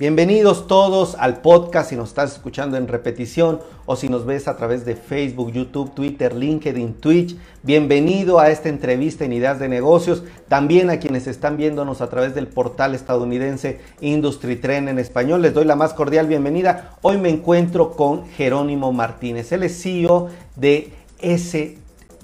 Bienvenidos 0.00 0.66
todos 0.66 1.14
al 1.16 1.42
podcast 1.42 1.90
si 1.90 1.94
nos 1.94 2.08
estás 2.08 2.32
escuchando 2.32 2.78
en 2.78 2.88
repetición 2.88 3.60
o 3.84 3.96
si 3.96 4.08
nos 4.08 4.24
ves 4.24 4.48
a 4.48 4.56
través 4.56 4.86
de 4.86 4.96
Facebook, 4.96 5.52
YouTube, 5.52 5.92
Twitter, 5.92 6.34
LinkedIn, 6.34 6.94
Twitch. 6.94 7.36
Bienvenido 7.62 8.38
a 8.40 8.48
esta 8.48 8.70
entrevista 8.70 9.26
en 9.26 9.34
Ideas 9.34 9.58
de 9.58 9.68
Negocios. 9.68 10.22
También 10.48 10.88
a 10.88 11.00
quienes 11.00 11.26
están 11.26 11.58
viéndonos 11.58 12.00
a 12.00 12.08
través 12.08 12.34
del 12.34 12.46
portal 12.46 12.94
estadounidense 12.94 13.78
Industry 14.00 14.56
Trend 14.56 14.88
en 14.88 14.98
español. 14.98 15.42
Les 15.42 15.52
doy 15.52 15.66
la 15.66 15.76
más 15.76 15.92
cordial 15.92 16.28
bienvenida. 16.28 16.96
Hoy 17.02 17.18
me 17.18 17.28
encuentro 17.28 17.90
con 17.90 18.26
Jerónimo 18.26 18.94
Martínez. 18.94 19.52
Él 19.52 19.64
es 19.64 19.82
CEO 19.82 20.30
de 20.56 20.94
S 21.18 21.76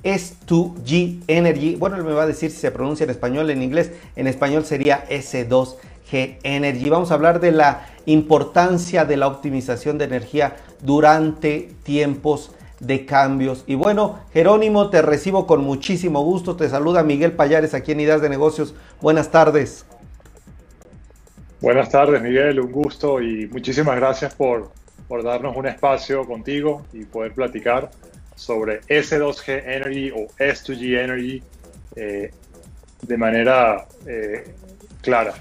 S2G 0.03 1.25
Energy. 1.27 1.75
Bueno, 1.75 1.97
él 1.97 2.05
me 2.05 2.13
va 2.13 2.23
a 2.23 2.27
decir 2.27 2.51
si 2.51 2.59
se 2.59 2.71
pronuncia 2.71 3.05
en 3.05 3.11
español, 3.11 3.51
en 3.51 3.61
inglés. 3.61 3.91
En 4.15 4.29
español 4.29 4.65
sería 4.65 5.05
S2 5.11 5.75
G 6.11 6.39
Energy. 6.43 6.89
Vamos 6.89 7.11
a 7.11 7.15
hablar 7.15 7.41
de 7.41 7.53
la 7.53 7.87
importancia 8.07 9.05
de 9.05 9.17
la 9.17 9.27
optimización 9.27 9.99
de 9.99 10.05
energía 10.05 10.57
durante 10.83 11.73
tiempos 11.83 12.53
de 12.81 13.07
cambios. 13.07 13.65
Y 13.67 13.75
bueno, 13.75 14.21
Jerónimo, 14.33 14.91
te 14.91 15.03
recibo 15.03 15.47
con 15.47 15.65
muchísimo 15.65 16.23
gusto. 16.23 16.57
Te 16.57 16.69
saluda 16.69 17.03
Miguel 17.03 17.33
Payares 17.33 17.75
aquí 17.75 17.93
en 17.93 18.01
Ideas 18.01 18.21
de 18.21 18.29
Negocios. 18.29 18.75
Buenas 19.01 19.31
tardes. 19.31 19.87
Buenas 21.61 21.89
tardes, 21.91 22.23
Miguel. 22.23 22.61
Un 22.61 22.71
gusto 22.71 23.21
y 23.21 23.47
muchísimas 23.49 23.97
gracias 23.97 24.35
por, 24.35 24.71
por 25.09 25.25
darnos 25.25 25.57
un 25.57 25.67
espacio 25.67 26.25
contigo 26.27 26.85
y 26.93 27.05
poder 27.05 27.33
platicar 27.33 27.91
sobre 28.35 28.83
S2G 28.83 29.63
Energy 29.65 30.11
o 30.11 30.27
S2G 30.39 31.03
Energy 31.03 31.43
eh, 31.97 32.31
de 33.01 33.17
manera 33.17 33.87
eh, 34.07 34.55
clara 35.01 35.33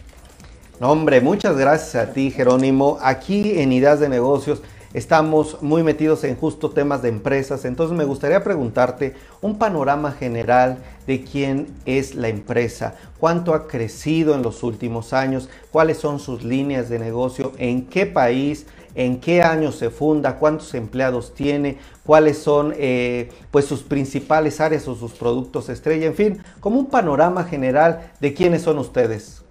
hombre, 0.82 1.22
muchas 1.22 1.58
gracias 1.58 1.96
a 1.96 2.14
ti, 2.14 2.32
Jerónimo. 2.32 2.98
Aquí 3.02 3.60
en 3.60 3.72
Ideas 3.72 4.00
de 4.00 4.10
Negocios 4.10 4.62
estamos 4.94 5.62
muy 5.62 5.84
metidos 5.84 6.24
en 6.24 6.36
justo 6.36 6.70
temas 6.70 7.02
de 7.02 7.10
empresas, 7.10 7.66
entonces 7.66 7.98
me 7.98 8.06
gustaría 8.06 8.44
preguntarte 8.44 9.14
un 9.42 9.58
panorama 9.58 10.12
general 10.14 10.78
de 11.06 11.22
quién 11.24 11.68
es 11.86 12.16
la 12.16 12.30
empresa, 12.30 12.96
cuánto 13.20 13.54
ha 13.54 13.68
crecido 13.68 14.36
en 14.36 14.42
los 14.42 14.64
últimos 14.64 15.12
años, 15.12 15.50
cuáles 15.72 15.98
son 15.98 16.20
sus 16.20 16.44
líneas 16.44 16.88
de 16.90 17.00
negocio, 17.00 17.52
en 17.58 17.88
qué 17.88 18.06
país, 18.06 18.68
en 18.96 19.20
qué 19.20 19.44
año 19.44 19.74
se 19.74 19.90
funda, 19.90 20.38
cuántos 20.40 20.74
empleados 20.74 21.34
tiene, 21.34 21.78
cuáles 22.06 22.38
son 22.38 22.74
eh, 22.78 23.30
pues 23.52 23.66
sus 23.66 23.84
principales 23.84 24.62
áreas 24.62 24.88
o 24.88 24.96
sus 24.96 25.12
productos 25.12 25.68
estrella, 25.68 26.08
en 26.08 26.16
fin, 26.16 26.44
como 26.62 26.80
un 26.80 26.88
panorama 26.88 27.44
general 27.44 28.12
de 28.22 28.34
quiénes 28.34 28.62
son 28.62 28.80
ustedes. 28.80 29.45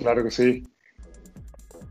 Claro 0.00 0.24
que 0.24 0.30
sí. 0.30 0.62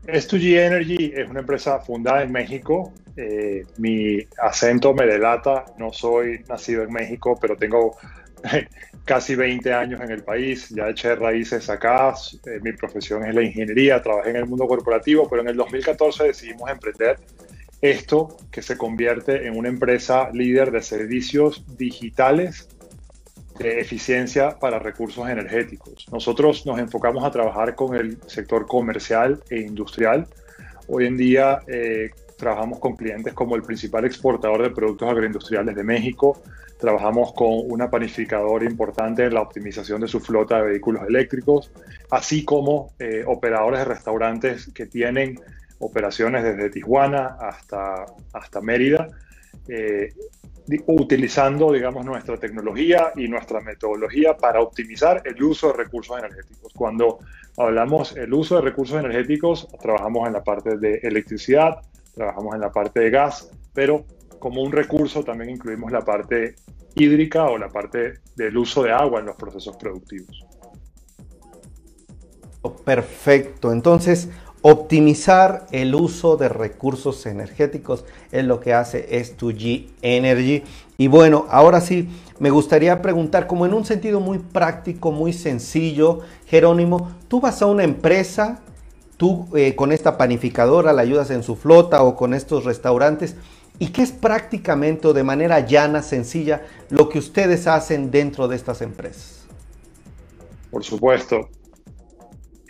S2G 0.06 0.58
Energy 0.58 1.12
es 1.14 1.28
una 1.28 1.40
empresa 1.40 1.78
fundada 1.78 2.22
en 2.22 2.32
México. 2.32 2.92
Eh, 3.16 3.64
mi 3.78 4.18
acento 4.38 4.92
me 4.94 5.06
delata, 5.06 5.66
no 5.78 5.92
soy 5.92 6.42
nacido 6.48 6.82
en 6.82 6.92
México, 6.92 7.38
pero 7.40 7.56
tengo 7.56 7.96
casi 9.04 9.36
20 9.36 9.72
años 9.72 10.00
en 10.00 10.10
el 10.10 10.24
país, 10.24 10.68
ya 10.70 10.88
eché 10.88 11.14
raíces 11.14 11.68
acá, 11.70 12.14
eh, 12.46 12.58
mi 12.62 12.72
profesión 12.72 13.24
es 13.24 13.34
la 13.34 13.42
ingeniería, 13.42 14.02
trabajé 14.02 14.30
en 14.30 14.36
el 14.36 14.46
mundo 14.46 14.66
corporativo, 14.66 15.28
pero 15.28 15.42
en 15.42 15.48
el 15.48 15.56
2014 15.56 16.24
decidimos 16.24 16.68
emprender 16.70 17.18
esto 17.80 18.36
que 18.50 18.62
se 18.62 18.76
convierte 18.76 19.46
en 19.46 19.56
una 19.56 19.68
empresa 19.68 20.30
líder 20.32 20.70
de 20.70 20.82
servicios 20.82 21.64
digitales 21.76 22.68
de 23.60 23.80
eficiencia 23.80 24.58
para 24.58 24.78
recursos 24.78 25.28
energéticos. 25.28 26.06
Nosotros 26.10 26.64
nos 26.64 26.78
enfocamos 26.78 27.24
a 27.24 27.30
trabajar 27.30 27.74
con 27.74 27.94
el 27.94 28.18
sector 28.26 28.66
comercial 28.66 29.42
e 29.50 29.60
industrial. 29.60 30.26
Hoy 30.88 31.06
en 31.06 31.16
día 31.16 31.60
eh, 31.66 32.10
trabajamos 32.38 32.78
con 32.78 32.96
clientes 32.96 33.34
como 33.34 33.56
el 33.56 33.62
principal 33.62 34.06
exportador 34.06 34.62
de 34.62 34.70
productos 34.70 35.08
agroindustriales 35.08 35.76
de 35.76 35.84
México, 35.84 36.42
trabajamos 36.78 37.34
con 37.34 37.70
una 37.70 37.90
panificadora 37.90 38.64
importante 38.64 39.24
en 39.24 39.34
la 39.34 39.42
optimización 39.42 40.00
de 40.00 40.08
su 40.08 40.20
flota 40.20 40.56
de 40.56 40.70
vehículos 40.70 41.02
eléctricos, 41.06 41.70
así 42.10 42.44
como 42.44 42.94
eh, 42.98 43.22
operadores 43.26 43.80
de 43.80 43.84
restaurantes 43.84 44.72
que 44.72 44.86
tienen 44.86 45.38
operaciones 45.78 46.42
desde 46.42 46.70
Tijuana 46.70 47.36
hasta, 47.38 48.06
hasta 48.32 48.60
Mérida. 48.62 49.08
Eh, 49.68 50.14
utilizando, 50.86 51.72
digamos, 51.72 52.04
nuestra 52.04 52.36
tecnología 52.36 53.12
y 53.16 53.28
nuestra 53.28 53.60
metodología 53.60 54.36
para 54.36 54.60
optimizar 54.60 55.22
el 55.24 55.42
uso 55.42 55.68
de 55.68 55.84
recursos 55.84 56.18
energéticos. 56.18 56.72
Cuando 56.74 57.18
hablamos 57.56 58.16
el 58.16 58.32
uso 58.32 58.56
de 58.56 58.62
recursos 58.62 58.98
energéticos, 58.98 59.68
trabajamos 59.80 60.26
en 60.26 60.32
la 60.34 60.44
parte 60.44 60.76
de 60.76 61.00
electricidad, 61.02 61.80
trabajamos 62.14 62.54
en 62.54 62.60
la 62.60 62.72
parte 62.72 63.00
de 63.00 63.10
gas, 63.10 63.50
pero 63.72 64.04
como 64.38 64.62
un 64.62 64.72
recurso 64.72 65.22
también 65.22 65.50
incluimos 65.50 65.92
la 65.92 66.00
parte 66.00 66.56
hídrica 66.94 67.44
o 67.44 67.58
la 67.58 67.68
parte 67.68 68.20
del 68.36 68.56
uso 68.56 68.82
de 68.82 68.92
agua 68.92 69.20
en 69.20 69.26
los 69.26 69.36
procesos 69.36 69.76
productivos. 69.76 70.44
Perfecto, 72.84 73.72
entonces 73.72 74.28
Optimizar 74.62 75.66
el 75.72 75.94
uso 75.94 76.36
de 76.36 76.50
recursos 76.50 77.24
energéticos 77.24 78.04
es 78.30 78.44
lo 78.44 78.60
que 78.60 78.74
hace 78.74 79.08
S2G 79.22 79.88
Energy. 80.02 80.64
Y 80.98 81.08
bueno, 81.08 81.46
ahora 81.48 81.80
sí, 81.80 82.10
me 82.38 82.50
gustaría 82.50 83.00
preguntar, 83.00 83.46
como 83.46 83.64
en 83.64 83.72
un 83.72 83.86
sentido 83.86 84.20
muy 84.20 84.38
práctico, 84.38 85.12
muy 85.12 85.32
sencillo, 85.32 86.20
Jerónimo, 86.46 87.10
tú 87.28 87.40
vas 87.40 87.62
a 87.62 87.66
una 87.66 87.84
empresa, 87.84 88.60
tú 89.16 89.48
eh, 89.56 89.74
con 89.74 89.92
esta 89.92 90.18
panificadora 90.18 90.92
la 90.92 91.00
ayudas 91.00 91.30
en 91.30 91.42
su 91.42 91.56
flota 91.56 92.02
o 92.02 92.14
con 92.14 92.34
estos 92.34 92.64
restaurantes, 92.64 93.36
¿y 93.78 93.88
qué 93.88 94.02
es 94.02 94.12
prácticamente 94.12 95.08
o 95.08 95.14
de 95.14 95.24
manera 95.24 95.60
llana, 95.60 96.02
sencilla, 96.02 96.66
lo 96.90 97.08
que 97.08 97.18
ustedes 97.18 97.66
hacen 97.66 98.10
dentro 98.10 98.46
de 98.46 98.56
estas 98.56 98.82
empresas? 98.82 99.46
Por 100.70 100.84
supuesto. 100.84 101.48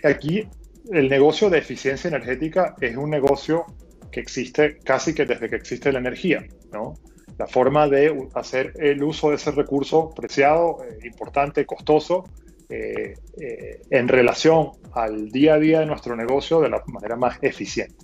Aquí 0.05 0.47
el 0.91 1.09
negocio 1.09 1.51
de 1.51 1.59
eficiencia 1.59 2.09
energética 2.09 2.75
es 2.81 2.97
un 2.97 3.11
negocio 3.11 3.67
que 4.11 4.21
existe 4.21 4.79
casi 4.79 5.15
que 5.15 5.25
desde 5.25 5.49
que 5.49 5.57
existe 5.57 5.93
la 5.93 6.01
energía, 6.01 6.45
¿no? 6.73 6.95
La 7.39 7.47
forma 7.47 7.89
de 7.89 8.29
hacer 8.35 8.75
el 8.79 9.03
uso 9.03 9.31
de 9.31 9.37
ese 9.37 9.53
recurso 9.53 10.11
preciado, 10.11 10.79
eh, 10.85 11.07
importante, 11.07 11.65
costoso, 11.65 12.25
eh, 12.69 13.15
eh, 13.41 13.81
en 13.89 14.09
relación 14.09 14.73
al 14.93 15.31
día 15.31 15.55
a 15.55 15.59
día 15.59 15.81
de 15.81 15.87
nuestro 15.87 16.17
negocio 16.17 16.61
de 16.61 16.69
la 16.69 16.83
manera 16.87 17.17
más 17.17 17.39
eficiente. 17.43 17.97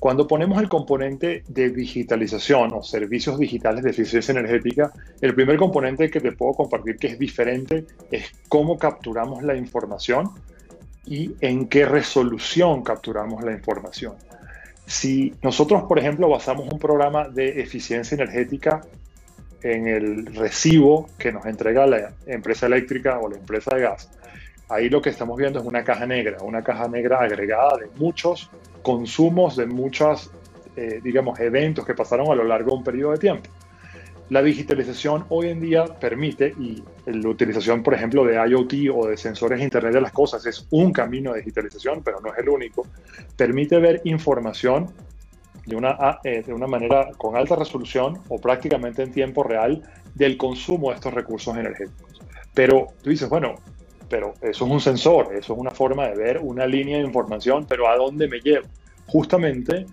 Cuando 0.00 0.26
ponemos 0.26 0.60
el 0.60 0.68
componente 0.68 1.44
de 1.46 1.70
digitalización 1.70 2.72
o 2.72 2.82
servicios 2.82 3.38
digitales 3.38 3.84
de 3.84 3.90
eficiencia 3.90 4.32
energética, 4.32 4.92
el 5.20 5.34
primer 5.34 5.56
componente 5.56 6.10
que 6.10 6.20
te 6.20 6.32
puedo 6.32 6.54
compartir 6.54 6.96
que 6.96 7.06
es 7.06 7.18
diferente 7.18 7.84
es 8.10 8.32
cómo 8.48 8.76
capturamos 8.78 9.44
la 9.44 9.54
información 9.54 10.30
y 11.06 11.34
en 11.40 11.68
qué 11.68 11.84
resolución 11.84 12.82
capturamos 12.82 13.42
la 13.42 13.52
información. 13.52 14.14
Si 14.86 15.34
nosotros, 15.42 15.84
por 15.84 15.98
ejemplo, 15.98 16.28
basamos 16.28 16.68
un 16.70 16.78
programa 16.78 17.28
de 17.28 17.60
eficiencia 17.60 18.14
energética 18.14 18.82
en 19.62 19.86
el 19.86 20.26
recibo 20.26 21.08
que 21.18 21.32
nos 21.32 21.46
entrega 21.46 21.86
la 21.86 22.12
empresa 22.26 22.66
eléctrica 22.66 23.18
o 23.20 23.28
la 23.28 23.36
empresa 23.36 23.74
de 23.74 23.82
gas, 23.82 24.10
ahí 24.68 24.88
lo 24.88 25.00
que 25.00 25.10
estamos 25.10 25.36
viendo 25.36 25.60
es 25.60 25.64
una 25.64 25.84
caja 25.84 26.06
negra, 26.06 26.38
una 26.42 26.62
caja 26.62 26.88
negra 26.88 27.20
agregada 27.20 27.78
de 27.78 27.86
muchos 27.96 28.50
consumos, 28.82 29.56
de 29.56 29.66
muchos, 29.66 30.30
eh, 30.76 31.00
digamos, 31.02 31.38
eventos 31.40 31.86
que 31.86 31.94
pasaron 31.94 32.30
a 32.30 32.34
lo 32.34 32.44
largo 32.44 32.70
de 32.70 32.76
un 32.76 32.84
periodo 32.84 33.12
de 33.12 33.18
tiempo. 33.18 33.50
La 34.32 34.42
digitalización 34.42 35.26
hoy 35.28 35.50
en 35.50 35.60
día 35.60 35.84
permite, 35.84 36.54
y 36.58 36.82
la 37.04 37.28
utilización, 37.28 37.82
por 37.82 37.92
ejemplo, 37.92 38.24
de 38.24 38.36
IoT 38.36 38.72
o 38.90 39.08
de 39.08 39.18
sensores 39.18 39.58
de 39.58 39.64
Internet 39.64 39.92
de 39.92 40.00
las 40.00 40.12
Cosas 40.12 40.46
es 40.46 40.66
un 40.70 40.90
camino 40.90 41.34
de 41.34 41.40
digitalización, 41.40 42.02
pero 42.02 42.18
no 42.18 42.32
es 42.32 42.38
el 42.38 42.48
único, 42.48 42.86
permite 43.36 43.78
ver 43.78 44.00
información 44.04 44.90
de 45.66 45.76
una, 45.76 45.90
ah, 46.00 46.18
eh, 46.24 46.42
de 46.46 46.54
una 46.54 46.66
manera 46.66 47.10
con 47.18 47.36
alta 47.36 47.56
resolución 47.56 48.22
o 48.30 48.40
prácticamente 48.40 49.02
en 49.02 49.12
tiempo 49.12 49.42
real 49.42 49.82
del 50.14 50.38
consumo 50.38 50.88
de 50.88 50.94
estos 50.94 51.12
recursos 51.12 51.54
energéticos. 51.54 52.22
Pero 52.54 52.86
tú 53.02 53.10
dices, 53.10 53.28
bueno, 53.28 53.56
pero 54.08 54.32
eso 54.40 54.64
es 54.64 54.70
un 54.70 54.80
sensor, 54.80 55.36
eso 55.36 55.52
es 55.52 55.58
una 55.58 55.72
forma 55.72 56.08
de 56.08 56.16
ver 56.16 56.38
una 56.38 56.66
línea 56.66 56.96
de 56.96 57.04
información, 57.04 57.66
pero 57.68 57.86
¿a 57.86 57.96
dónde 57.96 58.28
me 58.28 58.40
llevo? 58.40 58.66
Justamente 59.08 59.84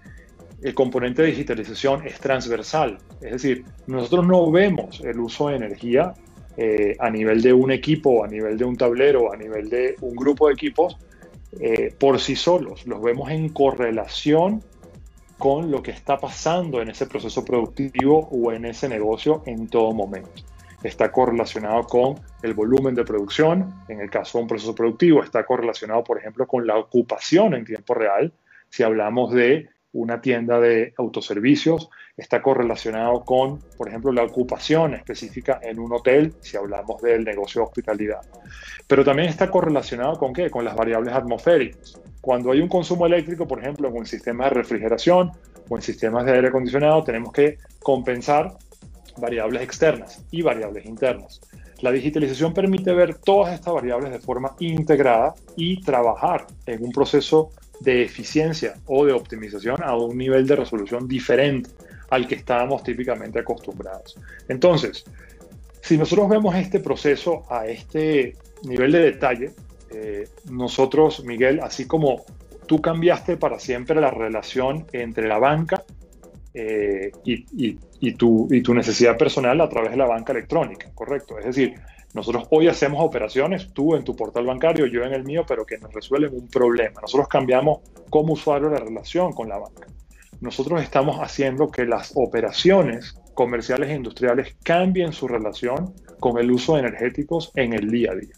el 0.61 0.73
componente 0.73 1.21
de 1.21 1.29
digitalización 1.29 2.05
es 2.05 2.19
transversal. 2.19 2.97
Es 3.21 3.31
decir, 3.31 3.65
nosotros 3.87 4.27
no 4.27 4.49
vemos 4.51 5.01
el 5.01 5.19
uso 5.19 5.49
de 5.49 5.55
energía 5.55 6.13
eh, 6.57 6.95
a 6.99 7.09
nivel 7.09 7.41
de 7.41 7.53
un 7.53 7.71
equipo, 7.71 8.23
a 8.23 8.27
nivel 8.27 8.57
de 8.57 8.65
un 8.65 8.75
tablero, 8.75 9.31
a 9.31 9.37
nivel 9.37 9.69
de 9.69 9.95
un 10.01 10.15
grupo 10.15 10.47
de 10.47 10.53
equipos 10.53 10.97
eh, 11.59 11.93
por 11.97 12.19
sí 12.19 12.35
solos. 12.35 12.85
Los 12.85 13.01
vemos 13.01 13.29
en 13.31 13.49
correlación 13.49 14.61
con 15.37 15.71
lo 15.71 15.81
que 15.81 15.91
está 15.91 16.17
pasando 16.17 16.81
en 16.81 16.89
ese 16.89 17.05
proceso 17.05 17.45
productivo 17.45 18.27
o 18.29 18.51
en 18.51 18.65
ese 18.65 18.89
negocio 18.89 19.41
en 19.45 19.69
todo 19.69 19.93
momento. 19.93 20.43
Está 20.83 21.11
correlacionado 21.11 21.83
con 21.83 22.15
el 22.43 22.53
volumen 22.53 22.93
de 22.93 23.05
producción, 23.05 23.73
en 23.87 24.01
el 24.01 24.09
caso 24.09 24.37
de 24.37 24.41
un 24.43 24.47
proceso 24.49 24.75
productivo, 24.75 25.23
está 25.23 25.45
correlacionado, 25.45 26.03
por 26.03 26.19
ejemplo, 26.19 26.45
con 26.45 26.67
la 26.67 26.77
ocupación 26.77 27.53
en 27.53 27.65
tiempo 27.65 27.93
real, 27.93 28.33
si 28.69 28.83
hablamos 28.83 29.33
de 29.33 29.69
una 29.93 30.21
tienda 30.21 30.59
de 30.59 30.93
autoservicios, 30.97 31.89
está 32.15 32.41
correlacionado 32.41 33.23
con, 33.23 33.59
por 33.77 33.87
ejemplo, 33.87 34.11
la 34.11 34.23
ocupación 34.23 34.93
específica 34.93 35.59
en 35.63 35.79
un 35.79 35.91
hotel, 35.93 36.33
si 36.41 36.57
hablamos 36.57 37.01
del 37.01 37.23
negocio 37.23 37.61
de 37.61 37.67
hospitalidad. 37.67 38.21
Pero 38.87 39.03
también 39.03 39.29
está 39.29 39.49
correlacionado 39.49 40.17
con 40.17 40.33
qué? 40.33 40.49
Con 40.49 40.65
las 40.65 40.75
variables 40.75 41.13
atmosféricas. 41.13 41.99
Cuando 42.21 42.51
hay 42.51 42.61
un 42.61 42.67
consumo 42.67 43.05
eléctrico, 43.05 43.47
por 43.47 43.59
ejemplo, 43.59 43.87
en 43.87 43.97
un 43.97 44.05
sistema 44.05 44.45
de 44.45 44.51
refrigeración 44.51 45.31
o 45.69 45.75
en 45.75 45.81
sistemas 45.81 46.25
de 46.25 46.33
aire 46.33 46.49
acondicionado, 46.49 47.03
tenemos 47.03 47.31
que 47.31 47.57
compensar 47.81 48.53
variables 49.17 49.61
externas 49.61 50.25
y 50.31 50.41
variables 50.41 50.85
internas. 50.85 51.41
La 51.81 51.91
digitalización 51.91 52.53
permite 52.53 52.93
ver 52.93 53.15
todas 53.15 53.53
estas 53.53 53.73
variables 53.73 54.11
de 54.11 54.19
forma 54.19 54.53
integrada 54.59 55.33
y 55.55 55.81
trabajar 55.81 56.45
en 56.65 56.83
un 56.83 56.91
proceso 56.91 57.51
de 57.79 58.03
eficiencia 58.03 58.75
o 58.85 59.05
de 59.05 59.13
optimización 59.13 59.81
a 59.83 59.95
un 59.95 60.17
nivel 60.17 60.45
de 60.45 60.55
resolución 60.55 61.07
diferente 61.07 61.69
al 62.09 62.27
que 62.27 62.35
estábamos 62.35 62.83
típicamente 62.83 63.39
acostumbrados. 63.39 64.17
Entonces, 64.47 65.05
si 65.81 65.97
nosotros 65.97 66.29
vemos 66.29 66.55
este 66.55 66.79
proceso 66.79 67.45
a 67.49 67.67
este 67.67 68.35
nivel 68.63 68.91
de 68.91 68.99
detalle, 68.99 69.51
eh, 69.91 70.27
nosotros, 70.49 71.23
Miguel, 71.23 71.59
así 71.61 71.85
como 71.85 72.25
tú 72.65 72.81
cambiaste 72.81 73.37
para 73.37 73.59
siempre 73.59 73.99
la 73.99 74.11
relación 74.11 74.85
entre 74.91 75.27
la 75.27 75.39
banca 75.39 75.83
eh, 76.53 77.11
y, 77.23 78.11
tu, 78.13 78.47
y 78.51 78.61
tu 78.61 78.73
necesidad 78.73 79.17
personal 79.17 79.59
a 79.61 79.69
través 79.69 79.91
de 79.91 79.97
la 79.97 80.05
banca 80.05 80.33
electrónica, 80.33 80.91
¿correcto? 80.93 81.39
Es 81.39 81.45
decir, 81.45 81.75
nosotros 82.13 82.47
hoy 82.49 82.67
hacemos 82.67 83.03
operaciones, 83.05 83.71
tú 83.73 83.95
en 83.95 84.03
tu 84.03 84.15
portal 84.15 84.45
bancario, 84.45 84.87
yo 84.87 85.03
en 85.03 85.13
el 85.13 85.23
mío, 85.23 85.45
pero 85.47 85.65
que 85.65 85.77
nos 85.77 85.93
resuelven 85.93 86.33
un 86.33 86.47
problema. 86.47 87.01
Nosotros 87.01 87.27
cambiamos 87.27 87.79
como 88.09 88.33
usuario 88.33 88.69
la 88.69 88.79
relación 88.79 89.31
con 89.33 89.47
la 89.47 89.59
banca. 89.59 89.87
Nosotros 90.41 90.81
estamos 90.81 91.17
haciendo 91.17 91.69
que 91.69 91.85
las 91.85 92.13
operaciones 92.15 93.13
comerciales 93.35 93.89
e 93.89 93.95
industriales 93.95 94.55
cambien 94.63 95.13
su 95.13 95.27
relación 95.27 95.93
con 96.19 96.39
el 96.39 96.51
uso 96.51 96.73
de 96.73 96.79
energéticos 96.79 97.51
en 97.55 97.73
el 97.73 97.91
día 97.91 98.11
a 98.11 98.15
día. 98.15 98.33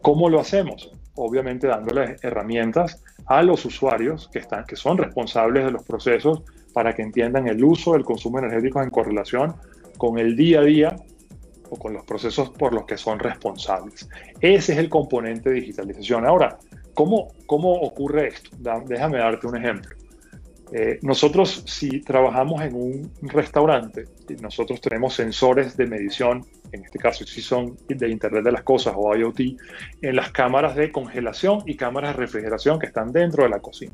¿Cómo 0.00 0.28
lo 0.28 0.40
hacemos? 0.40 0.90
Obviamente 1.14 1.68
dándoles 1.68 2.22
herramientas 2.24 3.02
a 3.26 3.42
los 3.42 3.64
usuarios 3.64 4.28
que, 4.32 4.40
están, 4.40 4.64
que 4.64 4.76
son 4.76 4.98
responsables 4.98 5.64
de 5.64 5.70
los 5.70 5.84
procesos 5.84 6.42
para 6.72 6.94
que 6.94 7.02
entiendan 7.02 7.46
el 7.46 7.62
uso 7.62 7.92
del 7.92 8.04
consumo 8.04 8.38
energético 8.40 8.82
en 8.82 8.90
correlación 8.90 9.54
con 9.96 10.18
el 10.18 10.34
día 10.36 10.60
a 10.60 10.64
día 10.64 10.96
con 11.78 11.92
los 11.92 12.04
procesos 12.04 12.50
por 12.50 12.72
los 12.72 12.84
que 12.84 12.96
son 12.96 13.18
responsables. 13.18 14.08
Ese 14.40 14.72
es 14.72 14.78
el 14.78 14.88
componente 14.88 15.50
de 15.50 15.56
digitalización. 15.56 16.26
Ahora, 16.26 16.58
¿cómo, 16.94 17.28
cómo 17.46 17.72
ocurre 17.72 18.28
esto? 18.28 18.50
déjame 18.86 19.18
darte 19.18 19.46
un 19.46 19.56
ejemplo. 19.56 19.96
Eh, 20.74 20.98
nosotros 21.02 21.64
si 21.66 22.00
trabajamos 22.00 22.62
en 22.62 22.74
un 22.74 23.12
restaurante, 23.24 24.06
nosotros 24.40 24.80
tenemos 24.80 25.14
sensores 25.14 25.76
de 25.76 25.86
medición, 25.86 26.46
en 26.72 26.82
este 26.82 26.98
caso 26.98 27.26
si 27.26 27.42
son 27.42 27.76
de 27.88 28.08
Internet 28.08 28.42
de 28.42 28.52
las 28.52 28.62
Cosas 28.62 28.94
o 28.96 29.14
IoT, 29.14 29.40
en 30.00 30.16
las 30.16 30.30
cámaras 30.32 30.74
de 30.74 30.90
congelación 30.90 31.62
y 31.66 31.76
cámaras 31.76 32.16
de 32.16 32.22
refrigeración 32.22 32.78
que 32.78 32.86
están 32.86 33.12
dentro 33.12 33.44
de 33.44 33.50
la 33.50 33.60
cocina. 33.60 33.92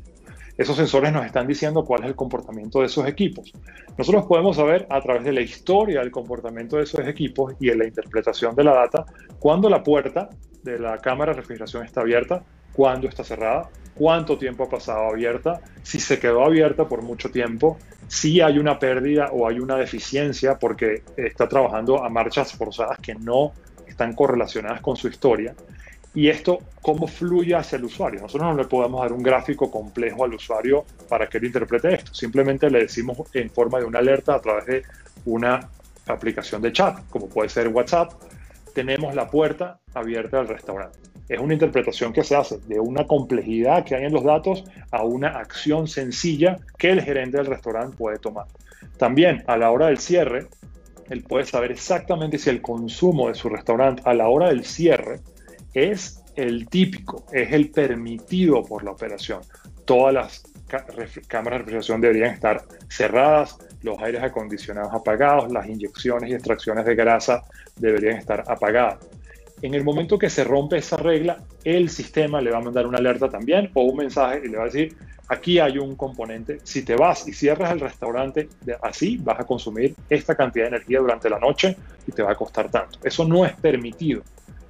Esos 0.59 0.75
sensores 0.75 1.13
nos 1.13 1.25
están 1.25 1.47
diciendo 1.47 1.85
cuál 1.85 2.01
es 2.01 2.07
el 2.07 2.17
comportamiento 2.17 2.81
de 2.81 2.87
esos 2.87 3.07
equipos. 3.07 3.53
Nosotros 3.97 4.25
podemos 4.25 4.57
saber 4.57 4.85
a 4.89 4.99
través 4.99 5.23
de 5.23 5.31
la 5.31 5.39
historia 5.39 6.01
del 6.01 6.11
comportamiento 6.11 6.75
de 6.75 6.83
esos 6.83 6.99
equipos 7.07 7.53
y 7.61 7.69
en 7.69 7.79
la 7.79 7.85
interpretación 7.85 8.53
de 8.57 8.65
la 8.65 8.73
data 8.73 9.05
cuándo 9.39 9.69
la 9.69 9.81
puerta 9.81 10.27
de 10.61 10.77
la 10.77 10.97
cámara 10.97 11.31
de 11.31 11.37
refrigeración 11.37 11.85
está 11.85 12.01
abierta, 12.01 12.43
cuándo 12.73 13.07
está 13.07 13.23
cerrada, 13.23 13.69
cuánto 13.95 14.37
tiempo 14.37 14.65
ha 14.65 14.69
pasado 14.69 15.07
abierta, 15.07 15.61
si 15.81 15.97
se 15.97 16.19
quedó 16.19 16.43
abierta 16.43 16.89
por 16.89 17.03
mucho 17.03 17.31
tiempo, 17.31 17.77
si 18.09 18.41
hay 18.41 18.59
una 18.59 18.77
pérdida 18.79 19.29
o 19.31 19.47
hay 19.47 19.61
una 19.61 19.77
deficiencia 19.77 20.59
porque 20.59 21.03
está 21.15 21.47
trabajando 21.47 22.03
a 22.03 22.09
marchas 22.09 22.51
forzadas 22.51 22.97
que 22.99 23.15
no 23.15 23.53
están 23.87 24.13
correlacionadas 24.13 24.81
con 24.81 24.97
su 24.97 25.07
historia 25.07 25.55
y 26.13 26.27
esto 26.29 26.59
cómo 26.81 27.07
fluye 27.07 27.55
hacia 27.55 27.77
el 27.77 27.85
usuario. 27.85 28.21
Nosotros 28.21 28.49
no 28.49 28.61
le 28.61 28.67
podemos 28.67 29.01
dar 29.01 29.13
un 29.13 29.23
gráfico 29.23 29.69
complejo 29.69 30.23
al 30.23 30.33
usuario 30.33 30.85
para 31.07 31.27
que 31.27 31.37
él 31.37 31.45
interprete 31.45 31.93
esto. 31.93 32.13
Simplemente 32.13 32.69
le 32.69 32.79
decimos 32.79 33.19
en 33.33 33.49
forma 33.49 33.79
de 33.79 33.85
una 33.85 33.99
alerta 33.99 34.35
a 34.35 34.41
través 34.41 34.65
de 34.65 34.83
una 35.25 35.69
aplicación 36.07 36.61
de 36.61 36.71
chat, 36.71 37.07
como 37.09 37.29
puede 37.29 37.49
ser 37.49 37.67
WhatsApp, 37.67 38.13
tenemos 38.73 39.13
la 39.13 39.29
puerta 39.29 39.79
abierta 39.93 40.37
del 40.37 40.47
restaurante. 40.47 40.97
Es 41.27 41.39
una 41.39 41.53
interpretación 41.53 42.11
que 42.11 42.23
se 42.23 42.35
hace 42.35 42.57
de 42.59 42.79
una 42.79 43.05
complejidad 43.05 43.85
que 43.85 43.95
hay 43.95 44.05
en 44.05 44.13
los 44.13 44.23
datos 44.23 44.63
a 44.91 45.03
una 45.03 45.29
acción 45.37 45.87
sencilla 45.87 46.57
que 46.77 46.89
el 46.89 47.01
gerente 47.01 47.37
del 47.37 47.45
restaurante 47.45 47.95
puede 47.95 48.17
tomar. 48.17 48.47
También 48.97 49.43
a 49.45 49.57
la 49.57 49.69
hora 49.69 49.87
del 49.87 49.99
cierre, 49.99 50.47
él 51.09 51.23
puede 51.23 51.45
saber 51.45 51.71
exactamente 51.71 52.37
si 52.37 52.49
el 52.49 52.61
consumo 52.61 53.27
de 53.27 53.35
su 53.35 53.49
restaurante 53.49 54.01
a 54.05 54.13
la 54.13 54.27
hora 54.27 54.49
del 54.49 54.65
cierre 54.65 55.19
es 55.73 56.23
el 56.35 56.67
típico, 56.67 57.25
es 57.31 57.51
el 57.51 57.69
permitido 57.69 58.63
por 58.63 58.83
la 58.83 58.91
operación. 58.91 59.41
Todas 59.85 60.13
las 60.13 60.43
cámaras 61.27 61.59
de 61.59 61.63
refrigeración 61.63 62.01
deberían 62.01 62.33
estar 62.33 62.63
cerradas, 62.89 63.57
los 63.81 63.99
aires 63.99 64.21
acondicionados 64.21 64.93
apagados, 64.93 65.51
las 65.51 65.67
inyecciones 65.67 66.29
y 66.29 66.33
extracciones 66.33 66.85
de 66.85 66.95
grasa 66.95 67.43
deberían 67.75 68.17
estar 68.17 68.43
apagadas. 68.47 68.99
En 69.61 69.73
el 69.73 69.83
momento 69.83 70.17
que 70.17 70.29
se 70.29 70.43
rompe 70.43 70.77
esa 70.77 70.95
regla, 70.97 71.43
el 71.63 71.89
sistema 71.89 72.39
le 72.39 72.51
va 72.51 72.59
a 72.59 72.61
mandar 72.61 72.87
una 72.87 72.97
alerta 72.97 73.29
también 73.29 73.69
o 73.73 73.83
un 73.83 73.97
mensaje 73.97 74.41
y 74.45 74.47
le 74.47 74.57
va 74.57 74.63
a 74.63 74.67
decir, 74.67 74.95
aquí 75.27 75.59
hay 75.59 75.77
un 75.77 75.95
componente, 75.95 76.59
si 76.63 76.83
te 76.83 76.95
vas 76.95 77.27
y 77.27 77.33
cierras 77.33 77.71
el 77.71 77.81
restaurante 77.81 78.47
así, 78.81 79.17
vas 79.17 79.39
a 79.39 79.43
consumir 79.43 79.95
esta 80.09 80.35
cantidad 80.35 80.65
de 80.65 80.77
energía 80.77 80.99
durante 80.99 81.29
la 81.29 81.39
noche 81.39 81.75
y 82.07 82.11
te 82.11 82.23
va 82.23 82.31
a 82.31 82.35
costar 82.35 82.71
tanto. 82.71 82.99
Eso 83.03 83.25
no 83.25 83.45
es 83.45 83.53
permitido 83.53 84.21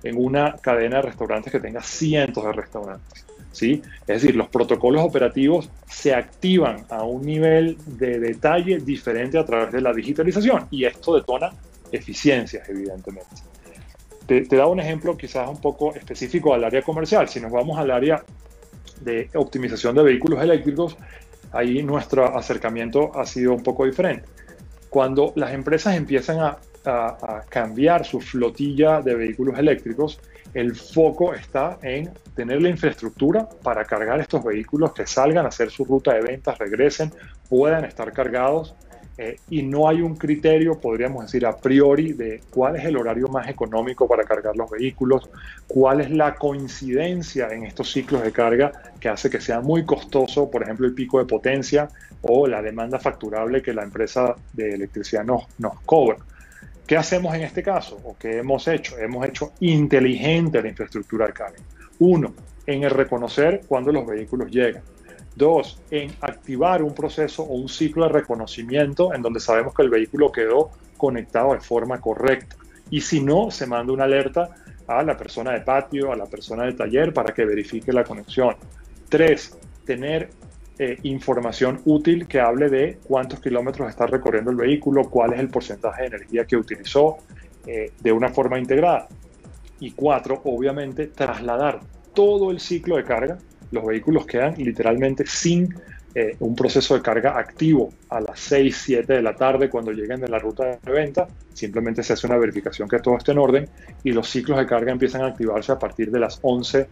en 0.04 0.18
una 0.18 0.56
cadena 0.58 0.98
de 0.98 1.04
restaurantes 1.04 1.52
que 1.52 1.60
tenga 1.60 1.82
cientos 1.82 2.44
de 2.44 2.54
restaurantes. 2.54 3.26
¿sí? 3.52 3.82
Es 4.02 4.22
decir, 4.22 4.36
los 4.36 4.48
protocolos 4.50 5.02
operativos 5.04 5.70
se 5.88 6.14
activan 6.14 6.86
a 6.90 7.04
un 7.04 7.26
nivel 7.26 7.78
de 7.86 8.20
detalle 8.20 8.78
diferente 8.80 9.38
a 9.38 9.46
través 9.46 9.72
de 9.72 9.82
la 9.82 9.94
digitalización 9.94 10.68
y 10.72 10.86
esto 10.86 11.16
detona 11.16 11.52
eficiencias, 11.92 12.68
evidentemente. 12.70 13.36
Te, 14.26 14.42
te 14.42 14.56
da 14.56 14.68
un 14.68 14.80
ejemplo 14.80 15.18
quizás 15.18 15.50
un 15.50 15.60
poco 15.60 15.96
específico 15.96 16.54
al 16.54 16.64
área 16.64 16.82
comercial. 16.84 17.28
Si 17.28 17.40
nos 17.40 17.52
vamos 17.52 17.78
al 17.80 17.90
área 17.90 18.24
de 19.02 19.30
optimización 19.34 19.96
de 19.96 20.04
vehículos 20.04 20.42
eléctricos, 20.42 20.96
ahí 21.52 21.82
nuestro 21.82 22.38
acercamiento 22.38 23.12
ha 23.18 23.26
sido 23.26 23.54
un 23.54 23.64
poco 23.64 23.86
diferente. 23.86 24.26
Cuando 24.90 25.34
las 25.36 25.54
empresas 25.54 25.96
empiezan 25.96 26.40
a 26.40 26.58
a, 26.90 27.44
cambiar 27.48 28.06
su 28.06 28.20
flotilla 28.20 29.02
de 29.02 29.16
vehículos 29.16 29.58
eléctricos, 29.58 30.20
el 30.54 30.76
foco 30.76 31.34
está 31.34 31.78
en 31.82 32.10
tener 32.36 32.62
la 32.62 32.70
infraestructura 32.70 33.48
para 33.64 33.86
cargar 33.86 34.20
estos 34.20 34.44
vehículos 34.44 34.94
que 34.94 35.06
salgan 35.06 35.46
a 35.46 35.50
hacer 35.50 35.70
su 35.70 35.86
ruta 35.86 36.14
de 36.14 36.22
ventas, 36.22 36.58
regresen, 36.58 37.14
puedan 37.48 37.86
estar 37.86 38.12
cargados 38.12 38.76
eh, 39.22 39.38
y 39.50 39.64
no 39.64 39.90
hay 39.90 40.02
un 40.02 40.16
criterio, 40.16 40.80
podríamos 40.80 41.26
decir, 41.26 41.46
a 41.46 41.58
priori 41.58 42.14
de 42.14 42.42
cuál 42.50 42.78
es 42.78 42.86
el 42.86 42.96
horario 42.96 43.28
más 43.28 43.50
económico 43.50 44.08
para 44.08 44.24
cargar 44.24 44.56
los 44.56 44.72
vehículos, 44.72 45.30
cuál 45.68 46.00
es 46.00 46.10
la 46.10 46.36
coincidencia 46.36 47.50
en 47.50 47.66
estos 47.66 47.92
ciclos 47.92 48.24
de 48.24 48.32
carga 48.32 48.72
que 48.98 49.10
hace 49.10 49.30
que 49.30 49.42
sea 49.42 49.60
muy 49.60 49.86
costoso, 49.86 50.50
por 50.50 50.64
ejemplo, 50.64 50.88
el 50.88 50.94
pico 50.94 51.20
de 51.20 51.26
potencia 51.26 51.90
o 52.22 52.48
la 52.48 52.62
demanda 52.62 52.98
facturable 52.98 53.62
que 53.62 53.74
la 53.74 53.84
empresa 53.84 54.36
de 54.54 54.76
electricidad 54.76 55.26
nos, 55.26 55.44
nos 55.58 55.82
cobra. 55.82 56.16
¿Qué 56.90 56.98
hacemos 56.98 57.36
en 57.36 57.44
este 57.44 57.62
caso? 57.62 58.00
¿O 58.04 58.18
qué 58.18 58.40
hemos 58.40 58.68
hecho? 58.68 58.98
Hemos 58.98 59.24
hecho 59.28 59.52
inteligente 59.60 60.60
la 60.60 60.70
infraestructura 60.70 61.28
de 61.28 61.34
carga. 61.34 61.60
Uno, 62.00 62.34
en 62.66 62.82
el 62.82 62.90
reconocer 62.90 63.62
cuando 63.68 63.92
los 63.92 64.08
vehículos 64.08 64.50
llegan. 64.50 64.82
Dos, 65.36 65.80
en 65.92 66.12
activar 66.20 66.82
un 66.82 66.96
proceso 66.96 67.44
o 67.44 67.54
un 67.54 67.70
ciclo 67.70 68.06
de 68.06 68.14
reconocimiento 68.14 69.14
en 69.14 69.22
donde 69.22 69.40
sabemos 69.40 69.76
que 69.76 69.84
el 69.84 69.92
vehículo 69.92 70.32
quedó 70.32 70.72
conectado 70.98 71.54
de 71.54 71.60
forma 71.60 72.02
correcta. 72.02 72.56
Y 72.90 73.02
si 73.02 73.22
no, 73.22 73.52
se 73.52 73.68
manda 73.68 73.94
una 73.94 74.06
alerta 74.06 74.50
a 74.88 75.04
la 75.04 75.16
persona 75.16 75.52
de 75.52 75.62
patio, 75.62 76.12
a 76.12 76.16
la 76.16 76.26
persona 76.26 76.64
del 76.64 76.76
taller 76.76 77.14
para 77.14 77.36
que 77.36 77.46
verifique 77.46 77.94
la 77.94 78.04
conexión. 78.04 78.56
Tres, 79.10 79.56
tener 79.86 80.32
eh, 80.82 80.98
información 81.04 81.82
útil 81.84 82.26
que 82.26 82.40
hable 82.40 82.70
de 82.70 83.00
cuántos 83.04 83.42
kilómetros 83.42 83.90
está 83.90 84.08
recorriendo 84.08 84.50
el 84.50 84.56
vehículo, 84.56 85.10
cuál 85.10 85.34
es 85.34 85.42
el 85.42 85.50
porcentaje 85.50 86.04
de 86.04 86.08
energía 86.08 86.46
que 86.46 86.56
utilizó 86.56 87.18
eh, 87.68 87.92
de 88.00 88.12
una 88.14 88.30
forma 88.30 88.58
integrada. 88.58 89.10
Y 89.82 89.92
cuatro, 89.92 90.40
obviamente, 90.46 91.08
trasladar 91.08 91.82
todo 92.14 92.50
el 92.50 92.62
ciclo 92.62 92.96
de 92.96 93.04
carga. 93.04 93.38
Los 93.72 93.86
vehículos 93.86 94.26
quedan 94.26 94.56
literalmente 94.58 95.26
sin 95.28 95.76
eh, 96.16 96.38
un 96.40 96.56
proceso 96.56 96.96
de 96.96 97.02
carga 97.02 97.38
activo 97.38 97.92
a 98.10 98.22
las 98.22 98.40
6, 98.40 98.82
7 98.86 99.14
de 99.14 99.22
la 99.22 99.36
tarde 99.36 99.70
cuando 99.70 99.92
lleguen 99.92 100.22
de 100.22 100.30
la 100.30 100.40
ruta 100.40 100.80
de 100.82 100.92
venta. 100.94 101.28
Simplemente 101.54 102.04
se 102.04 102.14
hace 102.14 102.26
una 102.26 102.38
verificación 102.38 102.88
que 102.88 103.00
todo 103.00 103.18
esté 103.18 103.34
en 103.34 103.38
orden 103.38 103.70
y 104.04 104.14
los 104.14 104.30
ciclos 104.30 104.58
de 104.58 104.66
carga 104.66 104.94
empiezan 104.94 105.24
a 105.24 105.28
activarse 105.28 105.74
a 105.74 105.78
partir 105.78 106.10
de 106.10 106.20
las 106.20 106.40
11 106.42 106.88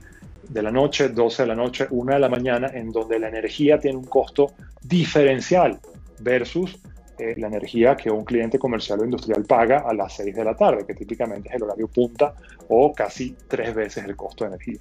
de 0.49 0.61
la 0.61 0.71
noche, 0.71 1.09
12 1.09 1.43
de 1.43 1.47
la 1.47 1.55
noche, 1.55 1.87
1 1.89 2.13
de 2.13 2.19
la 2.19 2.29
mañana, 2.29 2.71
en 2.73 2.91
donde 2.91 3.19
la 3.19 3.29
energía 3.29 3.79
tiene 3.79 3.97
un 3.97 4.05
costo 4.05 4.53
diferencial 4.81 5.79
versus 6.19 6.79
eh, 7.19 7.33
la 7.37 7.47
energía 7.47 7.95
que 7.95 8.11
un 8.11 8.23
cliente 8.23 8.59
comercial 8.59 8.99
o 8.99 9.05
industrial 9.05 9.43
paga 9.43 9.79
a 9.79 9.93
las 9.93 10.15
6 10.15 10.35
de 10.35 10.43
la 10.43 10.55
tarde, 10.55 10.85
que 10.85 10.93
típicamente 10.93 11.49
es 11.49 11.55
el 11.55 11.63
horario 11.63 11.87
punta 11.87 12.35
o 12.69 12.93
casi 12.93 13.35
tres 13.47 13.73
veces 13.73 14.05
el 14.05 14.15
costo 14.15 14.43
de 14.43 14.49
energía. 14.49 14.79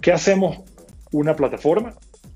¿Qué 0.00 0.12
hacemos? 0.12 0.58
Una 1.12 1.34
plataforma 1.34 1.94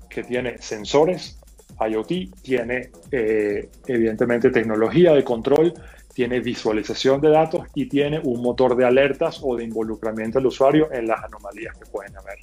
que 0.09 0.23
tiene 0.23 0.57
sensores, 0.57 1.39
IoT, 1.79 2.41
tiene 2.41 2.91
eh, 3.11 3.69
evidentemente 3.87 4.49
tecnología 4.49 5.13
de 5.13 5.23
control, 5.23 5.73
tiene 6.13 6.41
visualización 6.41 7.21
de 7.21 7.29
datos 7.29 7.67
y 7.75 7.87
tiene 7.87 8.19
un 8.19 8.41
motor 8.41 8.75
de 8.75 8.85
alertas 8.85 9.39
o 9.41 9.55
de 9.55 9.63
involucramiento 9.63 10.39
del 10.39 10.47
usuario 10.47 10.91
en 10.91 11.07
las 11.07 11.23
anomalías 11.23 11.77
que 11.77 11.85
pueden 11.85 12.17
haber. 12.17 12.39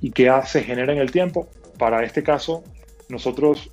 ¿Y 0.00 0.10
qué 0.10 0.32
se 0.46 0.62
genera 0.62 0.92
en 0.92 0.98
el 0.98 1.10
tiempo? 1.10 1.48
Para 1.78 2.04
este 2.04 2.22
caso, 2.22 2.64
nosotros 3.08 3.70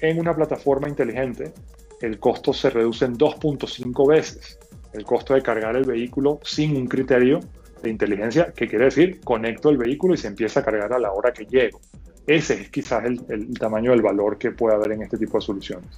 en 0.00 0.18
una 0.18 0.34
plataforma 0.34 0.88
inteligente, 0.88 1.52
el 2.00 2.18
costo 2.18 2.52
se 2.52 2.70
reduce 2.70 3.04
en 3.04 3.16
2.5 3.16 4.08
veces 4.08 4.58
el 4.92 5.04
costo 5.04 5.34
de 5.34 5.42
cargar 5.42 5.76
el 5.76 5.84
vehículo 5.84 6.40
sin 6.42 6.76
un 6.76 6.86
criterio 6.86 7.40
de 7.82 7.90
inteligencia, 7.90 8.52
que 8.52 8.66
quiere 8.66 8.86
decir 8.86 9.20
conecto 9.20 9.68
el 9.68 9.76
vehículo 9.76 10.14
y 10.14 10.16
se 10.16 10.28
empieza 10.28 10.60
a 10.60 10.64
cargar 10.64 10.92
a 10.92 10.98
la 10.98 11.12
hora 11.12 11.32
que 11.32 11.44
llego. 11.44 11.80
Ese 12.26 12.54
es 12.54 12.70
quizás 12.70 13.04
el, 13.04 13.52
tamaño 13.58 13.92
del 13.92 14.02
valor 14.02 14.38
que 14.38 14.50
puede 14.50 14.74
haber 14.74 14.92
en 14.92 15.02
este 15.02 15.16
tipo 15.16 15.38
de 15.38 15.44
soluciones. 15.44 15.88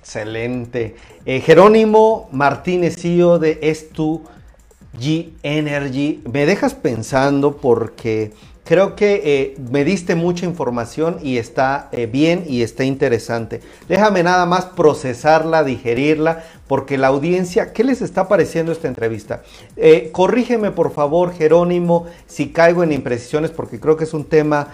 Excelente. 0.00 0.96
Eh, 1.24 1.40
Jerónimo 1.40 2.28
Martínez, 2.32 2.96
CEO 2.96 3.38
de 3.38 3.58
Estu 3.60 4.24
G 4.98 5.32
Energy. 5.42 6.20
Me 6.30 6.46
dejas 6.46 6.74
pensando 6.74 7.56
porque 7.56 8.32
Creo 8.68 8.96
que 8.96 9.22
eh, 9.24 9.56
me 9.70 9.82
diste 9.82 10.14
mucha 10.14 10.44
información 10.44 11.20
y 11.22 11.38
está 11.38 11.88
eh, 11.90 12.04
bien 12.04 12.44
y 12.46 12.60
está 12.60 12.84
interesante. 12.84 13.62
Déjame 13.88 14.22
nada 14.22 14.44
más 14.44 14.66
procesarla, 14.66 15.64
digerirla, 15.64 16.44
porque 16.66 16.98
la 16.98 17.06
audiencia, 17.06 17.72
¿qué 17.72 17.82
les 17.82 18.02
está 18.02 18.28
pareciendo 18.28 18.70
esta 18.70 18.86
entrevista? 18.86 19.42
Eh, 19.78 20.10
corrígeme 20.12 20.70
por 20.70 20.92
favor, 20.92 21.32
Jerónimo, 21.32 22.08
si 22.26 22.50
caigo 22.50 22.82
en 22.82 22.92
imprecisiones, 22.92 23.52
porque 23.52 23.80
creo 23.80 23.96
que 23.96 24.04
es 24.04 24.12
un 24.12 24.26
tema 24.26 24.68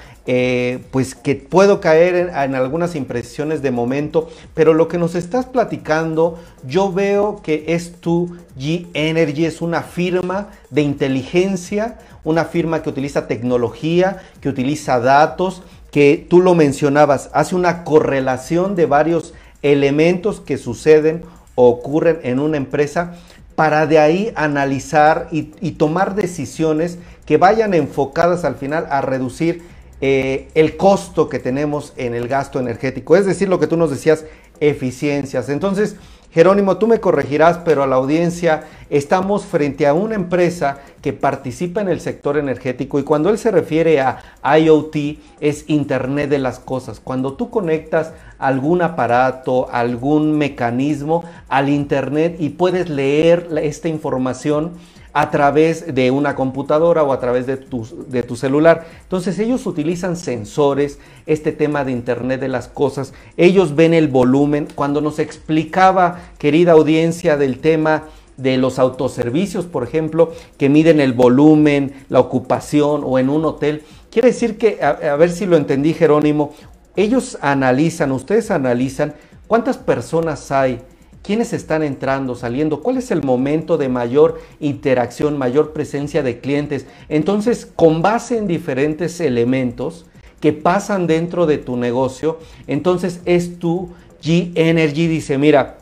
pues 0.91 1.15
que 1.15 1.35
puedo 1.35 1.83
caer 1.83 2.15
en, 2.15 2.29
en, 2.31 2.55
algunas 2.55 2.97
imprecisiones 2.97 3.61
de 3.61 3.71
momento, 3.71 4.31
pero 4.55 4.73
lo 4.73 4.89
que 4.89 4.97
nos 4.97 5.15
estás 5.15 5.45
platicando, 5.45 6.39
yo 6.67 6.91
veo 6.91 7.43
que 7.43 7.65
es 7.69 7.93
tu 8.01 8.35
G 8.59 8.87
Energy, 8.95 9.45
es 9.45 9.61
una 9.61 9.83
firma 9.83 10.49
de 10.71 10.81
inteligencia, 10.81 11.99
una 12.25 12.45
firma 12.45 12.83
que 12.83 12.91
utiliza 12.91 13.27
tecnología, 13.27 14.23
que 14.41 14.49
utiliza 14.49 14.99
datos, 14.99 15.63
que 15.91 16.27
tú 16.29 16.41
lo 16.41 16.55
mencionabas, 16.55 17.31
hace 17.33 17.55
una 17.55 17.85
correlación 17.85 18.75
de 18.75 18.87
varios 18.87 19.35
elementos 19.63 20.41
que 20.41 20.59
suceden 20.59 21.23
o 21.55 21.69
ocurren 21.69 22.19
en 22.23 22.41
una 22.41 22.57
empresa 22.57 23.15
para 23.55 23.87
de 23.87 23.99
ahí 23.99 24.33
analizar 24.35 25.29
y, 25.31 25.43
tomar 25.73 26.15
decisiones 26.15 26.99
que 27.25 27.37
vayan 27.37 27.73
enfocadas 27.75 28.45
al 28.45 28.57
final 28.57 28.87
a 28.91 29.01
reducir 29.01 29.63
eh, 30.01 30.49
el 30.55 30.77
costo 30.77 31.29
que 31.29 31.39
tenemos 31.39 31.93
en 31.97 32.15
el 32.15 32.27
gasto 32.27 32.59
energético. 32.59 33.17
Es 33.17 33.27
decir, 33.27 33.49
lo 33.49 33.61
que 33.61 33.69
tú 33.69 33.77
nos 33.77 33.91
decías, 33.91 34.25
eficiencias. 34.61 35.49
Entonces, 35.49 35.97
Jerónimo, 36.35 36.79
tú 36.79 36.89
me 36.89 36.99
corregirás, 36.99 37.59
pero 37.59 37.85
a 37.85 37.87
la 37.87 37.95
audiencia 37.95 38.65
estamos 38.91 39.45
frente 39.45 39.87
a 39.87 39.95
una 39.95 40.17
empresa 40.17 40.79
que 41.01 41.13
participa 41.13 41.81
en 41.81 41.89
el 41.89 42.01
sector 42.01 42.37
energético 42.37 42.99
y 42.99 43.05
cuando 43.05 43.31
él 43.31 43.39
se 43.39 43.53
refiere 43.53 44.01
a 44.01 44.59
IoT 44.59 44.97
es 45.39 45.65
Internet 45.69 46.31
de 46.31 46.41
las 46.41 46.59
Cosas. 46.59 46.99
Cuando 46.99 47.35
tú 47.35 47.51
conectas 47.51 48.15
algún 48.41 48.83
aparato, 48.83 49.69
algún 49.71 50.37
mecanismo 50.37 51.23
al 51.49 51.69
Internet 51.69 52.35
y 52.41 52.49
puedes 52.49 52.89
leer 52.89 53.49
esta 53.63 53.87
información, 53.87 54.73
a 55.15 55.31
través 55.31 55.95
de 55.95 56.11
una 56.11 56.35
computadora 56.35 57.05
o 57.05 57.13
a 57.13 57.21
través 57.21 57.47
de 57.47 57.57
tu, 57.57 57.87
de 58.09 58.25
tu 58.25 58.35
celular. 58.35 58.85
Entonces 59.03 59.39
ellos 59.39 59.65
utilizan 59.65 60.17
sensores, 60.17 60.99
este 61.25 61.53
tema 61.53 61.85
de 61.85 61.93
Internet 61.93 62.41
de 62.41 62.49
las 62.49 62.67
Cosas, 62.67 63.15
ellos 63.37 63.77
ven 63.77 63.95
el 63.95 64.09
volumen. 64.09 64.67
Cuando 64.75 65.01
nos 65.01 65.21
explicaba, 65.21 66.19
querida 66.37 66.73
audiencia, 66.73 67.37
del 67.37 67.61
tema 67.61 68.03
de 68.37 68.57
los 68.57 68.81
autoservicios, 68.81 69.67
por 69.67 69.85
ejemplo, 69.85 70.33
que 70.59 70.69
miden 70.69 71.01
el 71.01 71.13
volumen, 71.13 71.95
la 72.09 72.19
ocupación 72.19 73.03
o 73.05 73.21
en 73.21 73.31
un 73.31 73.45
hotel, 73.45 73.85
quiere 74.11 74.29
decir 74.29 74.59
que, 74.59 74.81
a, 74.83 75.13
a 75.13 75.17
ver 75.17 75.31
si 75.31 75.47
lo 75.47 75.57
entendí 75.57 75.95
Jerónimo, 75.95 76.53
ellos 76.97 77.39
analizan, 77.41 78.11
ustedes 78.11 78.51
analizan 78.51 79.15
cuántas 79.47 79.79
personas 79.79 80.51
hay 80.51 80.81
quiénes 81.25 81.55
están 81.55 81.83
entrando, 81.83 82.37
saliendo, 82.37 82.83
cuál 82.83 82.99
es 82.99 83.11
el 83.11 83.25
momento 83.25 83.79
de 83.79 83.89
mayor 83.89 84.41
interacción, 84.61 85.39
mayor 85.39 85.73
presencia 85.73 86.23
de 86.23 86.39
clientes. 86.39 86.87
Entonces, 87.09 87.67
con 87.67 88.03
base 88.03 88.37
en 88.37 88.47
diferentes 88.47 89.19
elementos 89.21 90.05
que 90.41 90.53
pasan 90.53 91.07
dentro 91.07 91.47
de 91.47 91.57
tu 91.57 91.79
negocio, 91.79 92.39
entonces 92.67 93.23
es 93.25 93.59
tu 93.59 93.89
G 94.23 94.53
Energy 94.55 95.07
dice, 95.07 95.39
mira, 95.39 95.79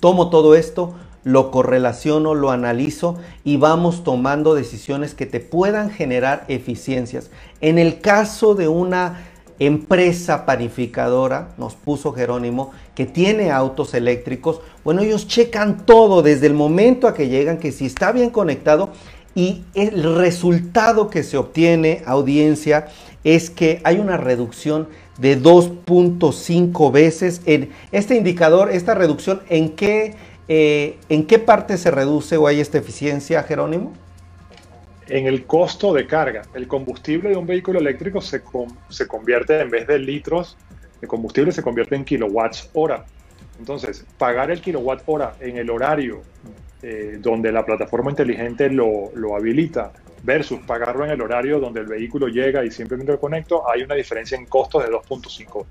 tomo 0.00 0.30
todo 0.30 0.54
esto, 0.54 0.94
lo 1.22 1.50
correlaciono, 1.50 2.34
lo 2.34 2.50
analizo 2.50 3.18
y 3.44 3.58
vamos 3.58 4.04
tomando 4.04 4.54
decisiones 4.54 5.14
que 5.14 5.26
te 5.26 5.40
puedan 5.40 5.90
generar 5.90 6.46
eficiencias. 6.48 7.30
En 7.60 7.78
el 7.78 8.00
caso 8.00 8.54
de 8.54 8.68
una 8.68 9.26
empresa 9.58 10.46
panificadora, 10.46 11.50
nos 11.58 11.74
puso 11.74 12.12
Jerónimo, 12.12 12.70
que 12.94 13.06
tiene 13.06 13.50
autos 13.50 13.94
eléctricos, 13.94 14.60
bueno, 14.84 15.02
ellos 15.02 15.26
checan 15.26 15.84
todo 15.84 16.22
desde 16.22 16.46
el 16.46 16.54
momento 16.54 17.08
a 17.08 17.14
que 17.14 17.28
llegan, 17.28 17.58
que 17.58 17.72
si 17.72 17.86
está 17.86 18.12
bien 18.12 18.30
conectado 18.30 18.90
y 19.34 19.64
el 19.74 20.16
resultado 20.16 21.10
que 21.10 21.22
se 21.22 21.36
obtiene, 21.36 22.02
audiencia, 22.06 22.88
es 23.24 23.50
que 23.50 23.80
hay 23.84 23.98
una 23.98 24.16
reducción 24.16 24.88
de 25.18 25.40
2.5 25.40 26.92
veces 26.92 27.42
en 27.44 27.70
este 27.92 28.16
indicador, 28.16 28.70
esta 28.70 28.94
reducción, 28.94 29.42
¿en 29.48 29.70
qué, 29.70 30.14
eh, 30.48 30.98
¿en 31.08 31.26
qué 31.26 31.38
parte 31.38 31.76
se 31.76 31.90
reduce 31.90 32.36
o 32.36 32.46
hay 32.46 32.60
esta 32.60 32.78
eficiencia, 32.78 33.42
Jerónimo? 33.42 33.92
En 35.08 35.26
el 35.26 35.44
costo 35.44 35.92
de 35.92 36.06
carga. 36.06 36.42
El 36.54 36.68
combustible 36.68 37.30
de 37.30 37.36
un 37.36 37.46
vehículo 37.46 37.78
eléctrico 37.78 38.20
se, 38.20 38.42
se 38.88 39.06
convierte, 39.06 39.60
en 39.60 39.70
vez 39.70 39.86
de 39.86 39.98
litros 39.98 40.56
de 41.00 41.06
combustible, 41.06 41.52
se 41.52 41.62
convierte 41.62 41.96
en 41.96 42.04
kilowatts 42.04 42.70
hora. 42.74 43.04
Entonces, 43.58 44.04
pagar 44.16 44.50
el 44.50 44.60
kilowatt 44.60 45.02
hora 45.06 45.34
en 45.40 45.56
el 45.56 45.70
horario 45.70 46.22
eh, 46.82 47.18
donde 47.20 47.50
la 47.50 47.64
plataforma 47.64 48.10
inteligente 48.10 48.70
lo, 48.70 49.10
lo, 49.14 49.34
habilita 49.34 49.92
versus 50.22 50.60
pagarlo 50.60 51.04
en 51.04 51.10
el 51.10 51.20
horario 51.20 51.58
donde 51.58 51.80
el 51.80 51.86
vehículo 51.86 52.28
llega 52.28 52.64
y 52.64 52.70
simplemente 52.70 53.12
lo 53.12 53.18
conecto, 53.18 53.68
hay 53.68 53.82
una 53.82 53.96
diferencia 53.96 54.38
en 54.38 54.46
costos 54.46 54.84
de 54.84 54.90
2.5 54.90 55.66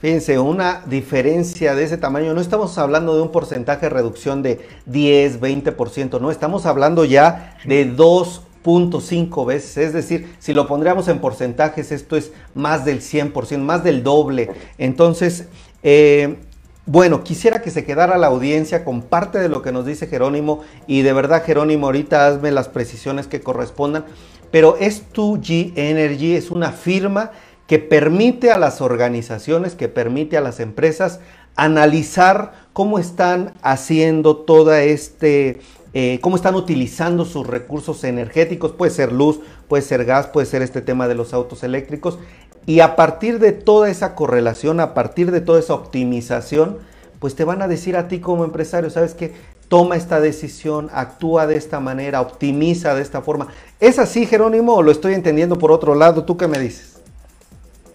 Fíjense, 0.00 0.38
una 0.38 0.82
diferencia 0.86 1.74
de 1.74 1.82
ese 1.82 1.98
tamaño, 1.98 2.32
no 2.32 2.40
estamos 2.40 2.78
hablando 2.78 3.16
de 3.16 3.22
un 3.22 3.32
porcentaje 3.32 3.86
de 3.86 3.90
reducción 3.90 4.42
de 4.42 4.60
10, 4.86 5.40
20%, 5.40 6.20
no, 6.20 6.30
estamos 6.30 6.64
hablando 6.64 7.04
ya 7.04 7.58
de 7.64 7.84
2 7.86 8.42
0.5 8.66 9.46
veces, 9.46 9.76
es 9.76 9.92
decir, 9.92 10.34
si 10.40 10.52
lo 10.52 10.66
pondríamos 10.66 11.06
en 11.08 11.20
porcentajes, 11.20 11.92
esto 11.92 12.16
es 12.16 12.32
más 12.54 12.84
del 12.84 13.00
100%, 13.00 13.58
más 13.58 13.84
del 13.84 14.02
doble. 14.02 14.50
Entonces, 14.76 15.46
eh, 15.84 16.36
bueno, 16.84 17.22
quisiera 17.22 17.62
que 17.62 17.70
se 17.70 17.84
quedara 17.84 18.18
la 18.18 18.26
audiencia 18.26 18.84
con 18.84 19.02
parte 19.02 19.38
de 19.38 19.48
lo 19.48 19.62
que 19.62 19.72
nos 19.72 19.86
dice 19.86 20.08
Jerónimo 20.08 20.62
y 20.86 21.02
de 21.02 21.12
verdad 21.12 21.44
Jerónimo, 21.44 21.86
ahorita 21.86 22.26
hazme 22.26 22.50
las 22.50 22.68
precisiones 22.68 23.26
que 23.26 23.40
correspondan, 23.40 24.04
pero 24.50 24.78
S2G 24.78 25.72
Energy 25.76 26.34
es 26.34 26.50
una 26.50 26.72
firma 26.72 27.30
que 27.66 27.78
permite 27.78 28.50
a 28.50 28.58
las 28.58 28.80
organizaciones, 28.80 29.74
que 29.74 29.88
permite 29.88 30.36
a 30.36 30.40
las 30.40 30.60
empresas 30.60 31.20
analizar 31.56 32.52
cómo 32.72 32.98
están 32.98 33.54
haciendo 33.62 34.36
toda 34.36 34.82
este 34.82 35.60
eh, 35.98 36.20
cómo 36.20 36.36
están 36.36 36.56
utilizando 36.56 37.24
sus 37.24 37.46
recursos 37.46 38.04
energéticos, 38.04 38.72
puede 38.72 38.90
ser 38.90 39.12
luz, 39.12 39.40
puede 39.66 39.82
ser 39.82 40.04
gas, 40.04 40.26
puede 40.26 40.46
ser 40.46 40.60
este 40.60 40.82
tema 40.82 41.08
de 41.08 41.14
los 41.14 41.32
autos 41.32 41.62
eléctricos. 41.62 42.18
Y 42.66 42.80
a 42.80 42.96
partir 42.96 43.38
de 43.38 43.52
toda 43.52 43.88
esa 43.88 44.14
correlación, 44.14 44.80
a 44.80 44.92
partir 44.92 45.30
de 45.30 45.40
toda 45.40 45.58
esa 45.58 45.72
optimización, 45.72 46.76
pues 47.18 47.34
te 47.34 47.44
van 47.44 47.62
a 47.62 47.66
decir 47.66 47.96
a 47.96 48.08
ti 48.08 48.20
como 48.20 48.44
empresario, 48.44 48.90
¿sabes 48.90 49.14
qué? 49.14 49.32
Toma 49.68 49.96
esta 49.96 50.20
decisión, 50.20 50.90
actúa 50.92 51.46
de 51.46 51.56
esta 51.56 51.80
manera, 51.80 52.20
optimiza 52.20 52.94
de 52.94 53.00
esta 53.00 53.22
forma. 53.22 53.48
¿Es 53.80 53.98
así, 53.98 54.26
Jerónimo, 54.26 54.74
o 54.74 54.82
lo 54.82 54.92
estoy 54.92 55.14
entendiendo 55.14 55.56
por 55.56 55.72
otro 55.72 55.94
lado? 55.94 56.24
¿Tú 56.24 56.36
qué 56.36 56.46
me 56.46 56.58
dices? 56.58 57.00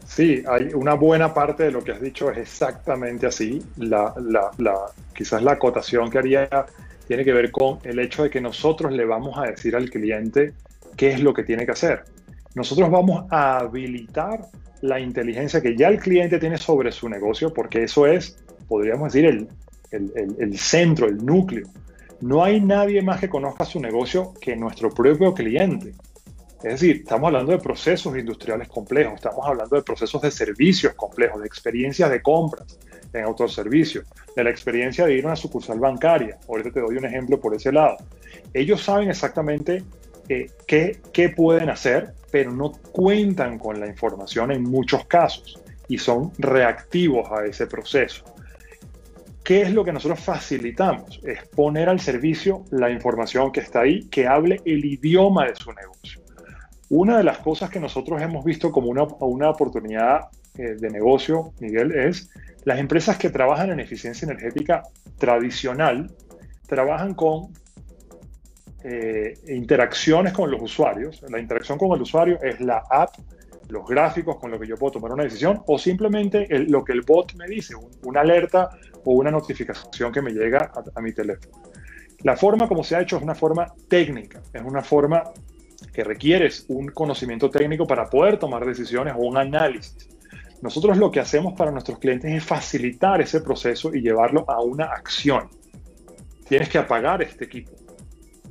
Sí, 0.07 0.41
hay 0.49 0.71
una 0.73 0.95
buena 0.95 1.35
parte 1.35 1.65
de 1.65 1.71
lo 1.71 1.83
que 1.83 1.91
has 1.91 2.01
dicho 2.01 2.31
es 2.31 2.39
exactamente 2.39 3.27
así. 3.27 3.63
Quizás 5.13 5.43
la 5.43 5.51
acotación 5.51 6.09
que 6.09 6.17
haría 6.17 6.49
tiene 7.11 7.25
que 7.25 7.33
ver 7.33 7.51
con 7.51 7.77
el 7.83 7.99
hecho 7.99 8.23
de 8.23 8.29
que 8.29 8.39
nosotros 8.39 8.93
le 8.93 9.03
vamos 9.03 9.37
a 9.37 9.41
decir 9.41 9.75
al 9.75 9.89
cliente 9.89 10.53
qué 10.95 11.11
es 11.11 11.19
lo 11.19 11.33
que 11.33 11.43
tiene 11.43 11.65
que 11.65 11.73
hacer. 11.73 12.05
nosotros 12.55 12.89
vamos 12.89 13.25
a 13.29 13.57
habilitar 13.57 14.45
la 14.79 14.97
inteligencia 14.97 15.59
que 15.59 15.75
ya 15.75 15.89
el 15.89 15.99
cliente 15.99 16.39
tiene 16.39 16.57
sobre 16.57 16.89
su 16.93 17.09
negocio, 17.09 17.53
porque 17.53 17.83
eso 17.83 18.07
es, 18.07 18.37
podríamos 18.65 19.11
decir, 19.11 19.25
el, 19.25 19.49
el, 19.91 20.57
centro, 20.57 21.05
el 21.07 21.17
núcleo. 21.17 21.67
No 22.21 22.45
hay 22.45 22.61
nadie 22.61 23.01
más 23.01 23.19
que 23.19 23.27
conozca 23.27 23.65
su 23.65 23.81
negocio 23.81 24.33
que 24.39 24.55
nuestro 24.55 24.89
propio 24.89 25.33
cliente. 25.33 25.89
Es 26.63 26.79
decir, 26.79 27.01
estamos 27.01 27.27
hablando 27.27 27.51
de 27.51 27.59
procesos 27.59 28.17
industriales 28.17 28.69
complejos, 28.69 29.15
estamos 29.15 29.45
hablando 29.45 29.75
de 29.75 29.81
procesos 29.81 30.21
de 30.21 30.31
servicios 30.31 30.93
complejos, 30.93 31.41
de 31.41 31.47
experiencias 31.47 32.09
de 32.09 32.21
compras 32.21 32.79
en 33.13 33.23
autoservicio, 33.23 34.03
de 34.35 34.43
la 34.43 34.49
experiencia 34.49 35.05
de 35.05 35.15
ir 35.15 35.25
a 35.25 35.27
una 35.27 35.35
sucursal 35.35 35.79
bancaria. 35.79 36.37
Ahorita 36.47 36.71
te 36.71 36.79
doy 36.79 36.97
un 36.97 37.05
ejemplo 37.05 37.39
por 37.39 37.55
ese 37.55 37.71
lado. 37.71 37.97
Ellos 38.53 38.81
saben 38.81 39.09
exactamente 39.09 39.83
eh, 40.29 40.49
qué, 40.67 41.01
qué 41.13 41.29
pueden 41.29 41.69
hacer, 41.69 42.13
pero 42.31 42.51
no 42.51 42.71
cuentan 42.91 43.59
con 43.59 43.79
la 43.79 43.87
información 43.87 44.51
en 44.51 44.63
muchos 44.63 45.05
casos 45.05 45.59
y 45.87 45.97
son 45.97 46.31
reactivos 46.37 47.29
a 47.31 47.45
ese 47.45 47.67
proceso. 47.67 48.23
¿Qué 49.43 49.63
es 49.63 49.73
lo 49.73 49.83
que 49.83 49.91
nosotros 49.91 50.19
facilitamos? 50.19 51.19
Es 51.23 51.47
poner 51.49 51.89
al 51.89 51.99
servicio 51.99 52.63
la 52.69 52.91
información 52.91 53.51
que 53.51 53.59
está 53.59 53.81
ahí, 53.81 54.07
que 54.07 54.27
hable 54.27 54.61
el 54.65 54.85
idioma 54.85 55.47
de 55.47 55.55
su 55.55 55.73
negocio. 55.73 56.21
Una 56.89 57.17
de 57.17 57.23
las 57.23 57.39
cosas 57.39 57.69
que 57.69 57.79
nosotros 57.79 58.21
hemos 58.21 58.45
visto 58.45 58.71
como 58.71 58.89
una, 58.89 59.03
una 59.19 59.49
oportunidad 59.49 60.29
de 60.53 60.89
negocio, 60.89 61.53
Miguel, 61.59 61.91
es 61.91 62.29
las 62.63 62.79
empresas 62.79 63.17
que 63.17 63.29
trabajan 63.29 63.71
en 63.71 63.79
eficiencia 63.79 64.25
energética 64.25 64.83
tradicional, 65.17 66.11
trabajan 66.67 67.13
con 67.13 67.53
eh, 68.83 69.33
interacciones 69.47 70.33
con 70.33 70.51
los 70.51 70.61
usuarios. 70.61 71.23
La 71.29 71.39
interacción 71.39 71.77
con 71.77 71.91
el 71.91 72.01
usuario 72.01 72.41
es 72.41 72.59
la 72.59 72.83
app 72.89 73.15
los 73.71 73.87
gráficos 73.87 74.37
con 74.37 74.51
lo 74.51 74.59
que 74.59 74.67
yo 74.67 74.75
puedo 74.75 74.91
tomar 74.91 75.13
una 75.13 75.23
decisión 75.23 75.61
o 75.65 75.79
simplemente 75.79 76.47
lo 76.67 76.83
que 76.83 76.91
el 76.91 77.01
bot 77.01 77.33
me 77.35 77.47
dice, 77.47 77.73
una 78.03 78.19
alerta 78.19 78.69
o 79.05 79.13
una 79.13 79.31
notificación 79.31 80.11
que 80.11 80.21
me 80.21 80.31
llega 80.31 80.71
a, 80.93 81.01
mi 81.01 81.13
teléfono. 81.13 81.57
La 82.23 82.35
forma 82.35 82.67
como 82.67 82.83
se 82.83 82.95
ha 82.95 83.01
hecho 83.01 83.17
es 83.17 83.23
una 83.23 83.33
forma 83.33 83.73
técnica, 83.87 84.41
es 84.53 84.61
una 84.61 84.83
forma 84.83 85.23
que 85.93 86.03
requieres 86.03 86.65
un 86.67 86.87
conocimiento 86.87 87.49
técnico 87.49 87.87
para 87.87 88.09
poder 88.09 88.37
tomar 88.37 88.65
decisiones 88.65 89.13
o 89.17 89.19
un 89.19 89.37
análisis. 89.37 90.09
Nosotros 90.61 90.97
lo 90.97 91.09
que 91.11 91.19
hacemos 91.19 91.53
para 91.53 91.71
nuestros 91.71 91.99
clientes 91.99 92.31
es 92.31 92.43
facilitar 92.43 93.21
ese 93.21 93.41
proceso 93.41 93.93
y 93.93 94.01
llevarlo 94.01 94.45
a 94.47 94.61
una 94.61 94.85
acción. 94.85 95.49
Tienes 96.47 96.69
que 96.69 96.77
apagar 96.77 97.21
este 97.21 97.45
equipo. 97.45 97.71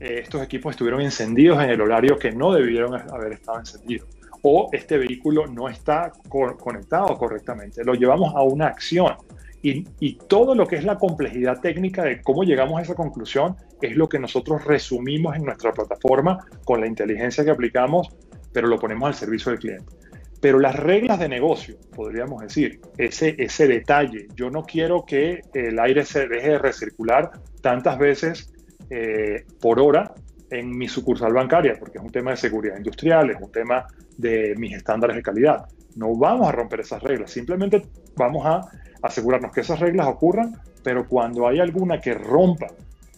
Eh, 0.00 0.20
estos 0.22 0.42
equipos 0.42 0.70
estuvieron 0.70 1.00
encendidos 1.00 1.62
en 1.62 1.70
el 1.70 1.80
horario 1.80 2.18
que 2.18 2.32
no 2.32 2.52
debieron 2.52 2.94
haber 2.94 3.32
estado 3.32 3.58
encendidos 3.58 4.08
o 4.42 4.68
este 4.72 4.98
vehículo 4.98 5.46
no 5.46 5.68
está 5.68 6.12
conectado 6.28 7.16
correctamente. 7.18 7.84
Lo 7.84 7.94
llevamos 7.94 8.34
a 8.34 8.42
una 8.42 8.66
acción. 8.66 9.14
Y, 9.62 9.86
y, 9.98 10.14
todo 10.14 10.54
lo 10.54 10.66
que 10.66 10.76
es 10.76 10.84
la 10.84 10.96
complejidad 10.96 11.60
técnica 11.60 12.02
de 12.02 12.22
cómo 12.22 12.44
llegamos 12.44 12.78
a 12.78 12.82
esa 12.82 12.94
conclusión 12.94 13.56
es 13.82 13.94
lo 13.94 14.08
que 14.08 14.18
nosotros 14.18 14.64
resumimos 14.64 15.36
en 15.36 15.44
nuestra 15.44 15.72
plataforma 15.72 16.46
con 16.64 16.80
la 16.80 16.86
inteligencia 16.86 17.44
que 17.44 17.50
aplicamos, 17.50 18.08
pero 18.54 18.68
lo 18.68 18.78
ponemos 18.78 19.08
al 19.08 19.14
servicio 19.14 19.50
del 19.50 19.60
cliente. 19.60 19.99
Pero 20.40 20.58
las 20.58 20.76
reglas 20.76 21.18
de 21.18 21.28
negocio, 21.28 21.76
podríamos 21.94 22.42
decir, 22.42 22.80
ese, 22.96 23.34
ese 23.38 23.68
detalle, 23.68 24.26
yo 24.34 24.50
no 24.50 24.62
quiero 24.64 25.04
que 25.04 25.42
el 25.52 25.78
aire 25.78 26.04
se 26.04 26.26
deje 26.26 26.50
de 26.50 26.58
recircular 26.58 27.30
tantas 27.60 27.98
veces 27.98 28.52
eh, 28.88 29.44
por 29.60 29.78
hora 29.80 30.14
en 30.50 30.76
mi 30.76 30.88
sucursal 30.88 31.32
bancaria, 31.32 31.76
porque 31.78 31.98
es 31.98 32.04
un 32.04 32.10
tema 32.10 32.32
de 32.32 32.38
seguridad 32.38 32.76
industrial, 32.76 33.30
es 33.30 33.40
un 33.40 33.52
tema 33.52 33.86
de 34.16 34.54
mis 34.56 34.74
estándares 34.74 35.16
de 35.16 35.22
calidad. 35.22 35.66
No 35.96 36.16
vamos 36.16 36.48
a 36.48 36.52
romper 36.52 36.80
esas 36.80 37.02
reglas, 37.02 37.30
simplemente 37.30 37.82
vamos 38.16 38.46
a 38.46 38.62
asegurarnos 39.02 39.52
que 39.52 39.60
esas 39.60 39.78
reglas 39.78 40.06
ocurran, 40.06 40.56
pero 40.82 41.06
cuando 41.06 41.46
hay 41.46 41.60
alguna 41.60 42.00
que 42.00 42.14
rompa 42.14 42.68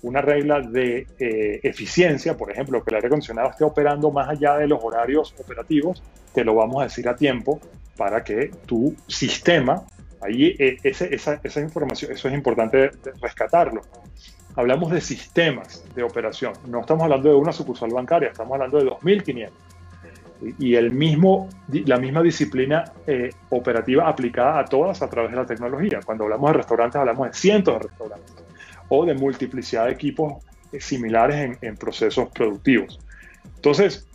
una 0.02 0.20
regla 0.20 0.60
de 0.60 1.06
eh, 1.18 1.60
eficiencia, 1.62 2.36
por 2.36 2.50
ejemplo, 2.50 2.82
que 2.82 2.90
el 2.90 2.96
aire 2.96 3.06
acondicionado 3.06 3.50
esté 3.50 3.64
operando 3.64 4.10
más 4.10 4.28
allá 4.28 4.56
de 4.56 4.66
los 4.66 4.80
horarios 4.82 5.34
operativos, 5.38 6.02
te 6.34 6.44
lo 6.44 6.54
vamos 6.54 6.80
a 6.80 6.84
decir 6.84 7.08
a 7.08 7.16
tiempo 7.16 7.60
para 7.96 8.24
que 8.24 8.50
tu 8.66 8.94
sistema, 9.06 9.82
ahí 10.20 10.56
eh, 10.58 10.78
esa, 10.82 11.40
esa 11.42 11.60
información, 11.60 12.12
eso 12.12 12.28
es 12.28 12.34
importante 12.34 12.90
rescatarlo, 13.20 13.82
hablamos 14.56 14.90
de 14.90 15.00
sistemas 15.00 15.84
de 15.94 16.02
operación. 16.02 16.52
No 16.66 16.80
estamos 16.80 17.04
hablando 17.04 17.28
de 17.28 17.36
una 17.36 17.52
sucursal 17.52 17.90
bancaria, 17.90 18.30
estamos 18.30 18.54
hablando 18.54 18.78
de 18.78 18.90
2.500. 18.90 19.50
Y 20.58 20.74
el 20.74 20.90
mismo, 20.90 21.48
la 21.68 21.98
misma 21.98 22.20
disciplina 22.20 22.92
eh, 23.06 23.30
operativa 23.50 24.08
aplicada 24.08 24.58
a 24.58 24.64
todas 24.64 25.00
a 25.00 25.08
través 25.08 25.30
de 25.30 25.36
la 25.36 25.46
tecnología. 25.46 26.00
Cuando 26.04 26.24
hablamos 26.24 26.50
de 26.50 26.54
restaurantes, 26.54 26.96
hablamos 26.96 27.28
de 27.28 27.34
cientos 27.34 27.74
de 27.74 27.88
restaurantes 27.88 28.51
o 28.94 29.06
de 29.06 29.14
multiplicidad 29.14 29.86
de 29.86 29.92
equipos 29.92 30.44
eh, 30.70 30.78
similares 30.78 31.56
en, 31.62 31.76
procesos 31.78 32.28
productivos. 32.28 33.00
Entonces, 33.56 34.06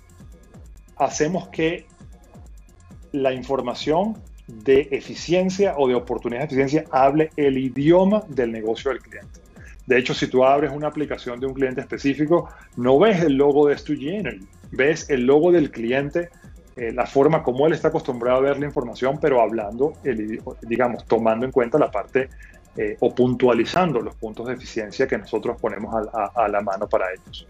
hacemos 0.98 1.48
que 1.48 1.88
la 3.12 3.34
información 3.34 4.16
de 4.46 4.88
eficiencia 4.92 5.74
o 5.78 5.88
de 5.88 5.96
oportunidad 5.96 6.42
de 6.42 6.46
eficiencia 6.46 6.86
hable 6.92 7.32
el 7.38 7.58
idioma 7.58 8.24
del 8.28 8.52
negocio 8.52 8.92
del 8.92 9.02
cliente. 9.02 9.40
De 9.88 9.98
hecho, 9.98 10.14
si 10.14 10.28
tú 10.28 10.46
abres 10.46 10.72
una 10.72 10.88
aplicación 10.90 11.40
de 11.40 11.48
un 11.48 11.56
cliente 11.56 11.82
específico, 11.82 12.50
no 12.76 13.00
ves 13.00 13.24
el 13.24 13.34
logo 13.34 13.68
de 13.68 13.78
StuG 13.80 14.04
Energy, 14.04 14.48
ves 14.72 15.10
el 15.10 15.26
logo 15.26 15.52
del 15.52 15.72
cliente, 15.72 16.30
eh, 16.76 16.92
la 16.92 17.08
forma 17.08 17.42
como 17.42 17.66
él 17.66 17.74
está 17.74 17.88
acostumbrado 17.88 18.38
a 18.38 18.42
ver 18.42 18.60
la 18.60 18.68
información, 18.68 19.18
pero 19.20 19.42
hablando, 19.42 19.94
digamos, 20.62 21.04
tomando 21.06 21.48
en 21.48 21.52
cuenta 21.52 21.80
la 21.80 21.90
parte 21.90 22.30
eh, 22.78 22.96
o 23.00 23.14
puntualizando 23.14 24.02
los 24.02 24.14
puntos 24.16 24.48
de 24.48 24.54
eficiencia 24.54 25.08
que 25.08 25.18
nosotros 25.18 25.58
ponemos 25.60 25.96
a, 26.14 26.48
la 26.48 26.62
mano 26.62 26.88
para 26.88 27.08
ellos. 27.12 27.48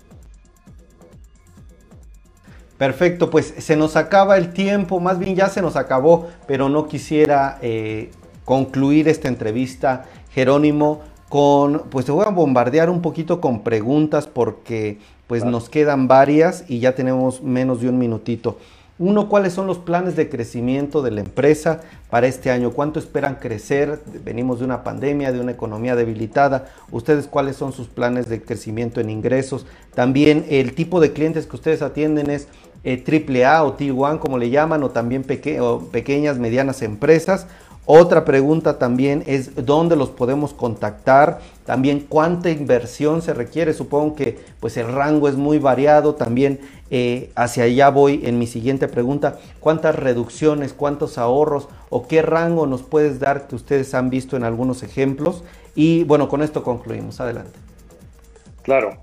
Perfecto, 2.78 3.30
pues 3.30 3.54
se 3.58 3.76
nos 3.76 3.96
acaba 3.96 4.38
el 4.38 4.54
tiempo, 4.54 5.00
más 5.00 5.20
bien 5.20 5.36
ya 5.36 5.50
se 5.50 5.62
nos 5.62 5.76
acabó, 5.76 6.30
pero 6.48 6.70
no 6.70 6.88
quisiera 6.88 7.58
eh, 7.62 8.12
concluir 8.46 9.10
esta 9.10 9.28
entrevista, 9.28 10.06
Jerónimo, 10.32 11.02
con, 11.28 11.90
pues 11.90 12.06
te 12.06 12.14
voy 12.14 12.26
a 12.26 12.30
bombardear 12.30 12.90
un 12.90 13.02
poquito 13.02 13.42
con 13.42 13.64
preguntas 13.64 14.28
porque 14.28 15.00
pues 15.28 15.44
nos 15.44 15.68
quedan 15.68 16.08
varias 16.08 16.64
y 16.70 16.80
ya 16.80 16.96
tenemos 16.96 17.44
menos 17.44 17.82
de 17.82 17.90
un 17.90 17.98
minutito. 17.98 18.58
Uno, 19.00 19.30
¿cuáles 19.30 19.54
son 19.54 19.68
los 19.68 19.78
planes 19.78 20.16
de 20.16 20.28
crecimiento 20.28 21.04
de 21.04 21.12
la 21.12 21.22
empresa 21.22 21.82
para 22.10 22.26
este 22.26 22.50
año? 22.50 22.72
¿Cuánto 22.72 22.98
esperan 22.98 23.36
crecer? 23.36 24.00
Venimos 24.26 24.58
de 24.58 24.66
una 24.66 24.84
pandemia, 24.84 25.32
de 25.32 25.40
una 25.40 25.52
economía 25.52 25.96
debilitada. 25.96 26.70
¿Ustedes 26.90 27.28
cuáles 27.28 27.58
son 27.58 27.74
sus 27.74 27.88
planes 27.88 28.28
de 28.28 28.42
crecimiento 28.42 29.00
en 29.00 29.12
ingresos? 29.12 29.68
También 29.94 30.48
el 30.50 30.74
tipo 30.74 31.00
de 31.00 31.14
clientes 31.14 31.46
que 31.46 31.56
ustedes 31.56 31.84
atienden 31.84 32.32
es 32.32 32.48
eh, 32.84 33.04
AAA 33.06 33.64
o 33.66 33.78
T1, 33.78 34.18
como 34.18 34.40
le 34.40 34.50
llaman, 34.50 34.82
o 34.82 34.90
también 34.90 35.24
pequeñas, 35.24 36.40
medianas 36.40 36.82
empresas 36.82 37.46
otra 37.90 38.26
pregunta 38.26 38.80
también 38.80 39.24
es 39.28 39.66
dónde 39.66 39.96
los 39.96 40.10
podemos 40.10 40.54
contactar, 40.54 41.40
también 41.66 42.02
cuánta 42.02 42.50
inversión 42.50 43.22
se 43.22 43.34
requiere. 43.34 43.74
Supongo 43.74 44.14
que 44.14 44.38
pues 44.60 44.76
el 44.76 44.92
rango 44.92 45.30
es 45.30 45.36
muy 45.36 45.58
variado. 45.58 46.14
También 46.14 46.60
eh, 46.92 47.32
hacia 47.36 47.64
allá 47.64 47.90
voy 47.90 48.24
en 48.26 48.40
mi 48.40 48.46
siguiente 48.46 48.90
pregunta. 48.90 49.38
¿Cuántas 49.62 49.96
reducciones, 49.96 50.74
cuántos 50.74 51.18
ahorros 51.18 51.70
o 51.90 52.10
qué 52.10 52.22
rango 52.22 52.68
nos 52.68 52.84
puedes 52.84 53.22
dar 53.22 53.48
que 53.48 53.56
ustedes 53.56 53.94
han 53.94 54.10
visto 54.10 54.36
en 54.36 54.44
algunos 54.44 54.84
ejemplos? 54.84 55.46
Y 55.74 56.04
bueno, 56.04 56.28
con 56.28 56.44
esto 56.44 56.64
concluimos. 56.64 57.22
Adelante. 57.22 57.58
Claro. 58.64 58.98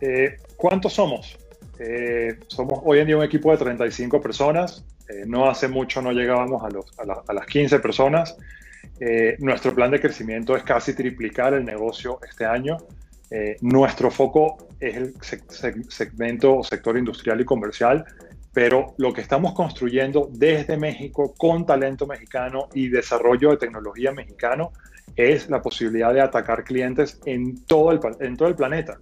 Eh, 0.00 0.36
¿Cuántos 0.56 0.94
somos? 0.94 1.36
Eh, 1.84 2.38
somos 2.46 2.80
hoy 2.84 3.00
en 3.00 3.08
día 3.08 3.16
un 3.16 3.24
equipo 3.24 3.50
de 3.50 3.56
35 3.56 4.20
personas. 4.20 4.84
Eh, 5.08 5.24
no 5.26 5.50
hace 5.50 5.66
mucho 5.66 6.00
no 6.00 6.12
llegábamos 6.12 6.62
a, 6.62 7.32
las 7.32 7.46
15 7.46 7.80
personas. 7.80 8.36
Eh, 9.00 9.36
nuestro 9.40 9.74
plan 9.74 9.90
de 9.90 10.00
crecimiento 10.00 10.56
es 10.56 10.62
casi 10.62 10.94
triplicar 10.94 11.54
el 11.54 11.64
negocio 11.64 12.20
este 12.28 12.44
año. 12.44 12.76
Eh, 13.30 13.56
nuestro 13.62 14.12
foco 14.12 14.68
es 14.78 14.96
el 14.96 15.14
segmento 15.88 16.58
o 16.58 16.62
sector 16.62 16.96
industrial 16.96 17.40
y 17.40 17.44
comercial, 17.44 18.04
pero 18.52 18.94
lo 18.98 19.12
que 19.12 19.22
estamos 19.22 19.52
construyendo 19.52 20.28
desde 20.30 20.76
México 20.76 21.34
con 21.36 21.66
talento 21.66 22.06
mexicano 22.06 22.68
y 22.74 22.90
desarrollo 22.90 23.50
de 23.50 23.56
tecnología 23.56 24.12
mexicano 24.12 24.72
es 25.16 25.50
la 25.50 25.60
posibilidad 25.60 26.14
de 26.14 26.20
atacar 26.20 26.62
clientes 26.62 27.20
en 27.24 27.64
todo 27.64 27.90
el, 27.90 28.00
en 28.20 28.36
todo 28.36 28.48
el 28.48 28.54
planeta. 28.54 28.98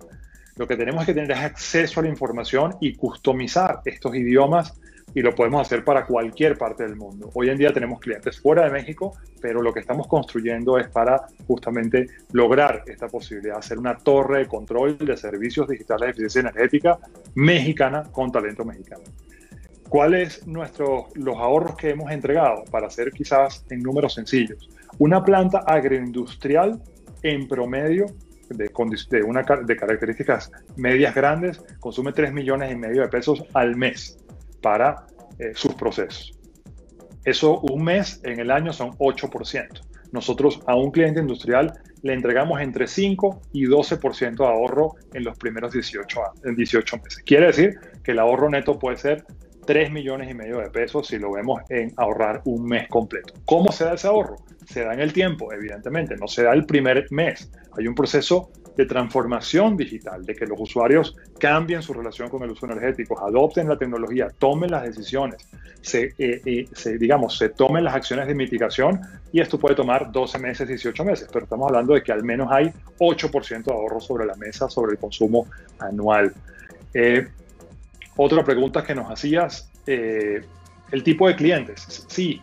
Lo 0.60 0.66
que 0.66 0.76
tenemos 0.76 1.06
que 1.06 1.14
tener 1.14 1.30
es 1.30 1.38
acceso 1.38 2.00
a 2.00 2.02
la 2.02 2.10
información 2.10 2.76
y 2.82 2.94
customizar 2.94 3.80
estos 3.86 4.14
idiomas 4.14 4.78
y 5.14 5.22
lo 5.22 5.34
podemos 5.34 5.62
hacer 5.62 5.86
para 5.86 6.04
cualquier 6.04 6.58
parte 6.58 6.82
del 6.82 6.96
mundo. 6.96 7.30
Hoy 7.32 7.48
en 7.48 7.56
día 7.56 7.72
tenemos 7.72 7.98
clientes 7.98 8.38
fuera 8.38 8.64
de 8.64 8.70
México, 8.70 9.16
pero 9.40 9.62
lo 9.62 9.72
que 9.72 9.80
estamos 9.80 10.06
construyendo 10.06 10.76
es 10.76 10.86
para 10.88 11.28
justamente 11.46 12.08
lograr 12.32 12.84
esta 12.86 13.08
posibilidad, 13.08 13.56
hacer 13.56 13.78
una 13.78 13.96
torre 13.96 14.40
de 14.40 14.48
control 14.48 14.98
de 14.98 15.16
servicios 15.16 15.66
digitales 15.66 16.08
de 16.08 16.10
eficiencia 16.10 16.40
energética 16.40 16.98
mexicana 17.34 18.02
con 18.12 18.30
talento 18.30 18.62
mexicano. 18.62 19.04
¿Cuáles 19.88 20.46
nuestros 20.46 21.04
los 21.14 21.38
ahorros 21.38 21.74
que 21.76 21.88
hemos 21.88 22.12
entregado? 22.12 22.64
Para 22.70 22.88
hacer 22.88 23.12
quizás 23.12 23.64
en 23.70 23.80
números 23.80 24.12
sencillos. 24.12 24.68
Una 24.98 25.24
planta 25.24 25.60
agroindustrial 25.60 26.82
en 27.22 27.48
promedio 27.48 28.08
de, 28.50 29.22
una, 29.22 29.42
de 29.42 29.76
características 29.76 30.50
medias 30.76 31.14
grandes 31.14 31.62
consume 31.78 32.12
3 32.12 32.32
millones 32.32 32.72
y 32.72 32.76
medio 32.76 33.02
de 33.02 33.08
pesos 33.08 33.44
al 33.54 33.76
mes 33.76 34.18
para 34.60 35.06
eh, 35.38 35.52
sus 35.54 35.74
procesos. 35.74 36.36
Eso 37.24 37.60
un 37.60 37.84
mes 37.84 38.20
en 38.24 38.40
el 38.40 38.50
año 38.50 38.72
son 38.72 38.90
8%. 38.98 39.80
Nosotros 40.12 40.60
a 40.66 40.74
un 40.74 40.90
cliente 40.90 41.20
industrial 41.20 41.72
le 42.02 42.14
entregamos 42.14 42.60
entre 42.60 42.86
5 42.86 43.42
y 43.52 43.66
12% 43.66 44.36
de 44.36 44.46
ahorro 44.46 44.94
en 45.12 45.24
los 45.24 45.36
primeros 45.38 45.72
18, 45.72 46.20
en 46.44 46.56
18 46.56 46.96
meses. 46.96 47.22
Quiere 47.24 47.46
decir 47.46 47.78
que 48.02 48.12
el 48.12 48.18
ahorro 48.18 48.48
neto 48.48 48.78
puede 48.78 48.96
ser 48.96 49.24
3 49.70 49.92
millones 49.92 50.28
y 50.28 50.34
medio 50.34 50.58
de 50.58 50.68
pesos 50.68 51.06
si 51.06 51.16
lo 51.16 51.30
vemos 51.30 51.60
en 51.68 51.92
ahorrar 51.96 52.42
un 52.44 52.64
mes 52.64 52.88
completo. 52.88 53.34
¿Cómo 53.44 53.70
se 53.70 53.84
da 53.84 53.94
ese 53.94 54.08
ahorro? 54.08 54.34
Se 54.66 54.82
da 54.82 54.94
en 54.94 54.98
el 54.98 55.12
tiempo, 55.12 55.52
evidentemente, 55.52 56.16
no 56.16 56.26
se 56.26 56.42
da 56.42 56.52
el 56.54 56.66
primer 56.66 57.06
mes. 57.12 57.52
Hay 57.78 57.86
un 57.86 57.94
proceso 57.94 58.50
de 58.76 58.84
transformación 58.86 59.76
digital, 59.76 60.26
de 60.26 60.34
que 60.34 60.44
los 60.44 60.58
usuarios 60.58 61.14
cambien 61.38 61.82
su 61.82 61.94
relación 61.94 62.30
con 62.30 62.42
el 62.42 62.50
uso 62.50 62.66
energético, 62.66 63.24
adopten 63.24 63.68
la 63.68 63.78
tecnología, 63.78 64.26
tomen 64.40 64.72
las 64.72 64.82
decisiones, 64.82 65.48
se, 65.82 66.14
eh, 66.18 66.66
se, 66.72 66.98
digamos, 66.98 67.38
se 67.38 67.50
tomen 67.50 67.84
las 67.84 67.94
acciones 67.94 68.26
de 68.26 68.34
mitigación 68.34 69.00
y 69.30 69.40
esto 69.40 69.56
puede 69.56 69.76
tomar 69.76 70.10
12 70.10 70.36
meses, 70.40 70.66
18 70.66 71.04
meses, 71.04 71.28
pero 71.32 71.44
estamos 71.44 71.68
hablando 71.68 71.94
de 71.94 72.02
que 72.02 72.10
al 72.10 72.24
menos 72.24 72.48
hay 72.50 72.72
8% 72.98 73.62
de 73.62 73.72
ahorro 73.72 74.00
sobre 74.00 74.26
la 74.26 74.34
mesa 74.34 74.68
sobre 74.68 74.94
el 74.94 74.98
consumo 74.98 75.46
anual. 75.78 76.34
Eh, 76.92 77.28
otra 78.22 78.44
pregunta 78.44 78.84
que 78.84 78.94
nos 78.94 79.10
hacías, 79.10 79.70
eh, 79.86 80.42
el 80.92 81.02
tipo 81.02 81.26
de 81.26 81.36
clientes. 81.36 82.04
Sí, 82.08 82.42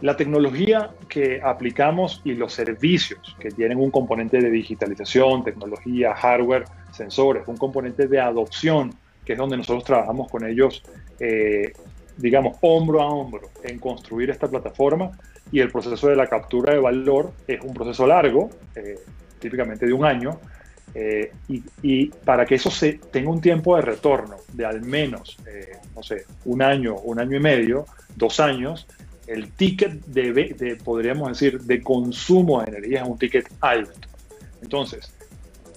la 0.00 0.16
tecnología 0.16 0.90
que 1.08 1.40
aplicamos 1.42 2.20
y 2.24 2.34
los 2.34 2.52
servicios 2.52 3.36
que 3.40 3.50
tienen 3.50 3.78
un 3.78 3.90
componente 3.90 4.40
de 4.40 4.48
digitalización, 4.48 5.42
tecnología, 5.42 6.14
hardware, 6.14 6.66
sensores, 6.92 7.42
un 7.48 7.56
componente 7.56 8.06
de 8.06 8.20
adopción, 8.20 8.94
que 9.24 9.32
es 9.32 9.38
donde 9.38 9.56
nosotros 9.56 9.82
trabajamos 9.82 10.30
con 10.30 10.46
ellos, 10.46 10.84
eh, 11.18 11.72
digamos, 12.16 12.56
hombro 12.60 13.02
a 13.02 13.06
hombro 13.06 13.50
en 13.64 13.80
construir 13.80 14.30
esta 14.30 14.46
plataforma 14.46 15.10
y 15.50 15.58
el 15.58 15.72
proceso 15.72 16.06
de 16.06 16.14
la 16.14 16.28
captura 16.28 16.74
de 16.74 16.78
valor 16.78 17.32
es 17.48 17.60
un 17.60 17.74
proceso 17.74 18.06
largo, 18.06 18.50
eh, 18.76 19.00
típicamente 19.40 19.84
de 19.84 19.92
un 19.92 20.04
año, 20.04 20.38
eh, 20.94 21.32
y, 21.82 22.06
para 22.06 22.44
que 22.46 22.56
eso 22.56 22.70
tenga 23.10 23.30
un 23.30 23.40
tiempo 23.40 23.76
de 23.76 23.82
retorno 23.82 24.36
de 24.52 24.64
al 24.64 24.82
menos, 24.82 25.36
no 25.94 26.02
sé, 26.02 26.24
un 26.44 26.62
año, 26.62 26.96
un 26.96 27.20
año 27.20 27.36
y 27.36 27.40
medio, 27.40 27.86
dos 28.16 28.40
años, 28.40 28.86
el 29.28 29.52
ticket 29.52 30.04
de, 30.06 30.78
podríamos 30.82 31.28
decir, 31.28 31.60
de 31.60 31.82
consumo 31.82 32.62
de 32.62 32.70
energía 32.70 33.02
es 33.02 33.08
un 33.08 33.18
ticket 33.18 33.46
alto. 33.60 34.08
Entonces, 34.62 35.12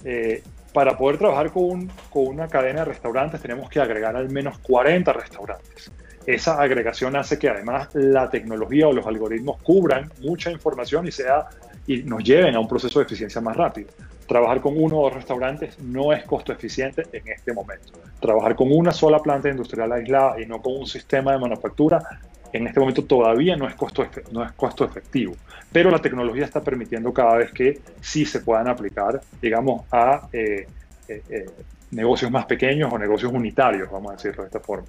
eh, 0.04 0.42
para 0.72 0.96
poder 0.96 1.18
trabajar 1.18 1.52
con, 1.52 1.88
con, 2.10 2.28
una 2.28 2.48
cadena 2.48 2.80
de 2.80 2.86
restaurantes 2.86 3.40
tenemos 3.40 3.68
que 3.68 3.78
agregar 3.78 4.16
al 4.16 4.30
menos 4.30 4.58
40 4.58 5.12
restaurantes. 5.12 5.92
Esa 6.24 6.60
agregación 6.60 7.14
hace 7.14 7.38
que 7.38 7.48
además 7.48 7.88
la 7.92 8.30
tecnología 8.30 8.88
o 8.88 8.92
los 8.92 9.06
algoritmos 9.06 9.60
cubran 9.62 10.10
mucha 10.20 10.50
información 10.50 11.06
y, 11.06 11.12
sea, 11.12 11.46
y 11.86 12.02
nos 12.04 12.24
lleven 12.24 12.54
a 12.54 12.60
un 12.60 12.68
proceso 12.68 13.00
de 13.00 13.04
eficiencia 13.04 13.40
más 13.40 13.56
rápido. 13.56 13.88
Trabajar 14.32 14.62
con 14.62 14.82
uno 14.82 14.96
o 14.96 15.02
dos 15.02 15.12
restaurantes 15.12 15.78
no 15.78 16.10
es 16.10 16.24
costo 16.24 16.54
eficiente 16.54 17.02
en 17.12 17.28
este 17.28 17.52
momento. 17.52 17.92
Trabajar 18.18 18.56
con 18.56 18.72
una 18.72 18.90
sola 18.90 19.18
planta 19.18 19.50
industrial 19.50 19.92
aislada 19.92 20.40
y 20.40 20.46
no 20.46 20.62
con 20.62 20.74
un 20.74 20.86
sistema 20.86 21.32
de 21.32 21.38
manufactura 21.38 22.02
en 22.50 22.66
este 22.66 22.80
momento 22.80 23.04
todavía 23.04 23.56
no 23.56 23.68
es, 23.68 23.74
costo, 23.74 24.06
no 24.30 24.42
es 24.42 24.52
costo 24.52 24.86
efectivo, 24.86 25.34
pero 25.70 25.90
la 25.90 25.98
tecnología 25.98 26.46
está 26.46 26.62
permitiendo 26.62 27.12
cada 27.12 27.36
vez 27.36 27.52
que 27.52 27.82
sí 28.00 28.24
se 28.24 28.40
puedan 28.40 28.68
aplicar, 28.68 29.20
digamos, 29.42 29.84
a 29.92 30.26
eh, 30.32 30.66
eh, 31.08 31.22
eh, 31.28 31.46
negocios 31.90 32.30
más 32.30 32.46
pequeños 32.46 32.90
o 32.90 32.98
negocios 32.98 33.30
unitarios, 33.34 33.90
vamos 33.90 34.12
a 34.12 34.14
decirlo 34.14 34.44
de 34.44 34.46
esta 34.46 34.60
forma. 34.60 34.88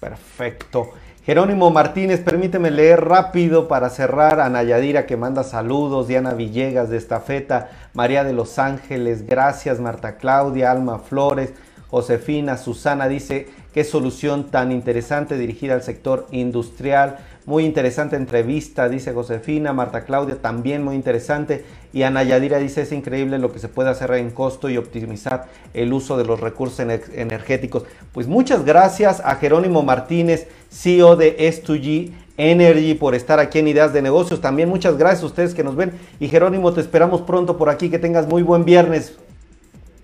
Perfecto. 0.00 0.94
Jerónimo 1.24 1.70
Martínez, 1.70 2.18
permíteme 2.18 2.72
leer 2.72 3.04
rápido 3.04 3.68
para 3.68 3.90
cerrar 3.90 4.40
a 4.40 4.48
Nayadira 4.48 5.06
que 5.06 5.16
manda 5.16 5.44
saludos, 5.44 6.08
Diana 6.08 6.34
Villegas 6.34 6.90
de 6.90 6.96
Estafeta, 6.96 7.70
María 7.94 8.24
de 8.24 8.32
los 8.32 8.58
Ángeles, 8.58 9.24
gracias, 9.24 9.78
Marta 9.78 10.16
Claudia, 10.16 10.72
Alma 10.72 10.98
Flores, 10.98 11.52
Josefina, 11.92 12.56
Susana 12.56 13.06
dice, 13.06 13.48
qué 13.74 13.84
solución 13.84 14.50
tan 14.50 14.72
interesante 14.72 15.36
dirigida 15.36 15.74
al 15.74 15.82
sector 15.82 16.26
industrial. 16.30 17.18
Muy 17.44 17.66
interesante 17.66 18.16
entrevista, 18.16 18.88
dice 18.88 19.12
Josefina. 19.12 19.74
Marta 19.74 20.06
Claudia 20.06 20.40
también 20.40 20.82
muy 20.82 20.94
interesante. 20.94 21.66
Y 21.92 22.04
Ana 22.04 22.22
Yadira 22.22 22.56
dice, 22.56 22.80
es 22.80 22.92
increíble 22.92 23.38
lo 23.38 23.52
que 23.52 23.58
se 23.58 23.68
puede 23.68 23.90
hacer 23.90 24.10
en 24.12 24.30
costo 24.30 24.70
y 24.70 24.78
optimizar 24.78 25.48
el 25.74 25.92
uso 25.92 26.16
de 26.16 26.24
los 26.24 26.40
recursos 26.40 26.80
energéticos. 26.80 27.82
Pues 28.12 28.26
muchas 28.26 28.64
gracias 28.64 29.20
a 29.20 29.34
Jerónimo 29.34 29.82
Martínez, 29.82 30.48
CEO 30.72 31.16
de 31.16 31.36
S2G 31.38 32.12
Energy, 32.36 32.94
por 32.94 33.14
estar 33.14 33.38
aquí 33.38 33.58
en 33.58 33.68
Ideas 33.68 33.92
de 33.92 34.02
Negocios. 34.02 34.40
También 34.40 34.68
muchas 34.68 34.96
gracias 34.96 35.22
a 35.22 35.26
ustedes 35.26 35.54
que 35.54 35.62
nos 35.62 35.76
ven. 35.76 35.92
Y 36.18 36.28
Jerónimo, 36.28 36.72
te 36.72 36.80
esperamos 36.80 37.20
pronto 37.22 37.56
por 37.56 37.68
aquí. 37.68 37.90
Que 37.90 37.98
tengas 37.98 38.26
muy 38.26 38.42
buen 38.42 38.64
viernes. 38.64 39.18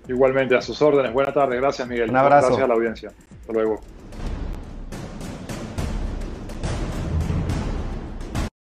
Igualmente, 0.09 0.57
a 0.57 0.63
sus 0.63 0.81
órdenes. 0.83 1.13
Buenas 1.13 1.35
tardes. 1.35 1.61
Gracias, 1.61 1.89
Miguel. 1.89 2.11
Un 2.11 2.17
abrazo. 2.17 2.49
Gracias 2.49 2.65
a 2.65 2.69
la 2.69 2.75
audiencia. 2.75 3.13
Hasta 3.41 3.53
luego. 3.53 3.81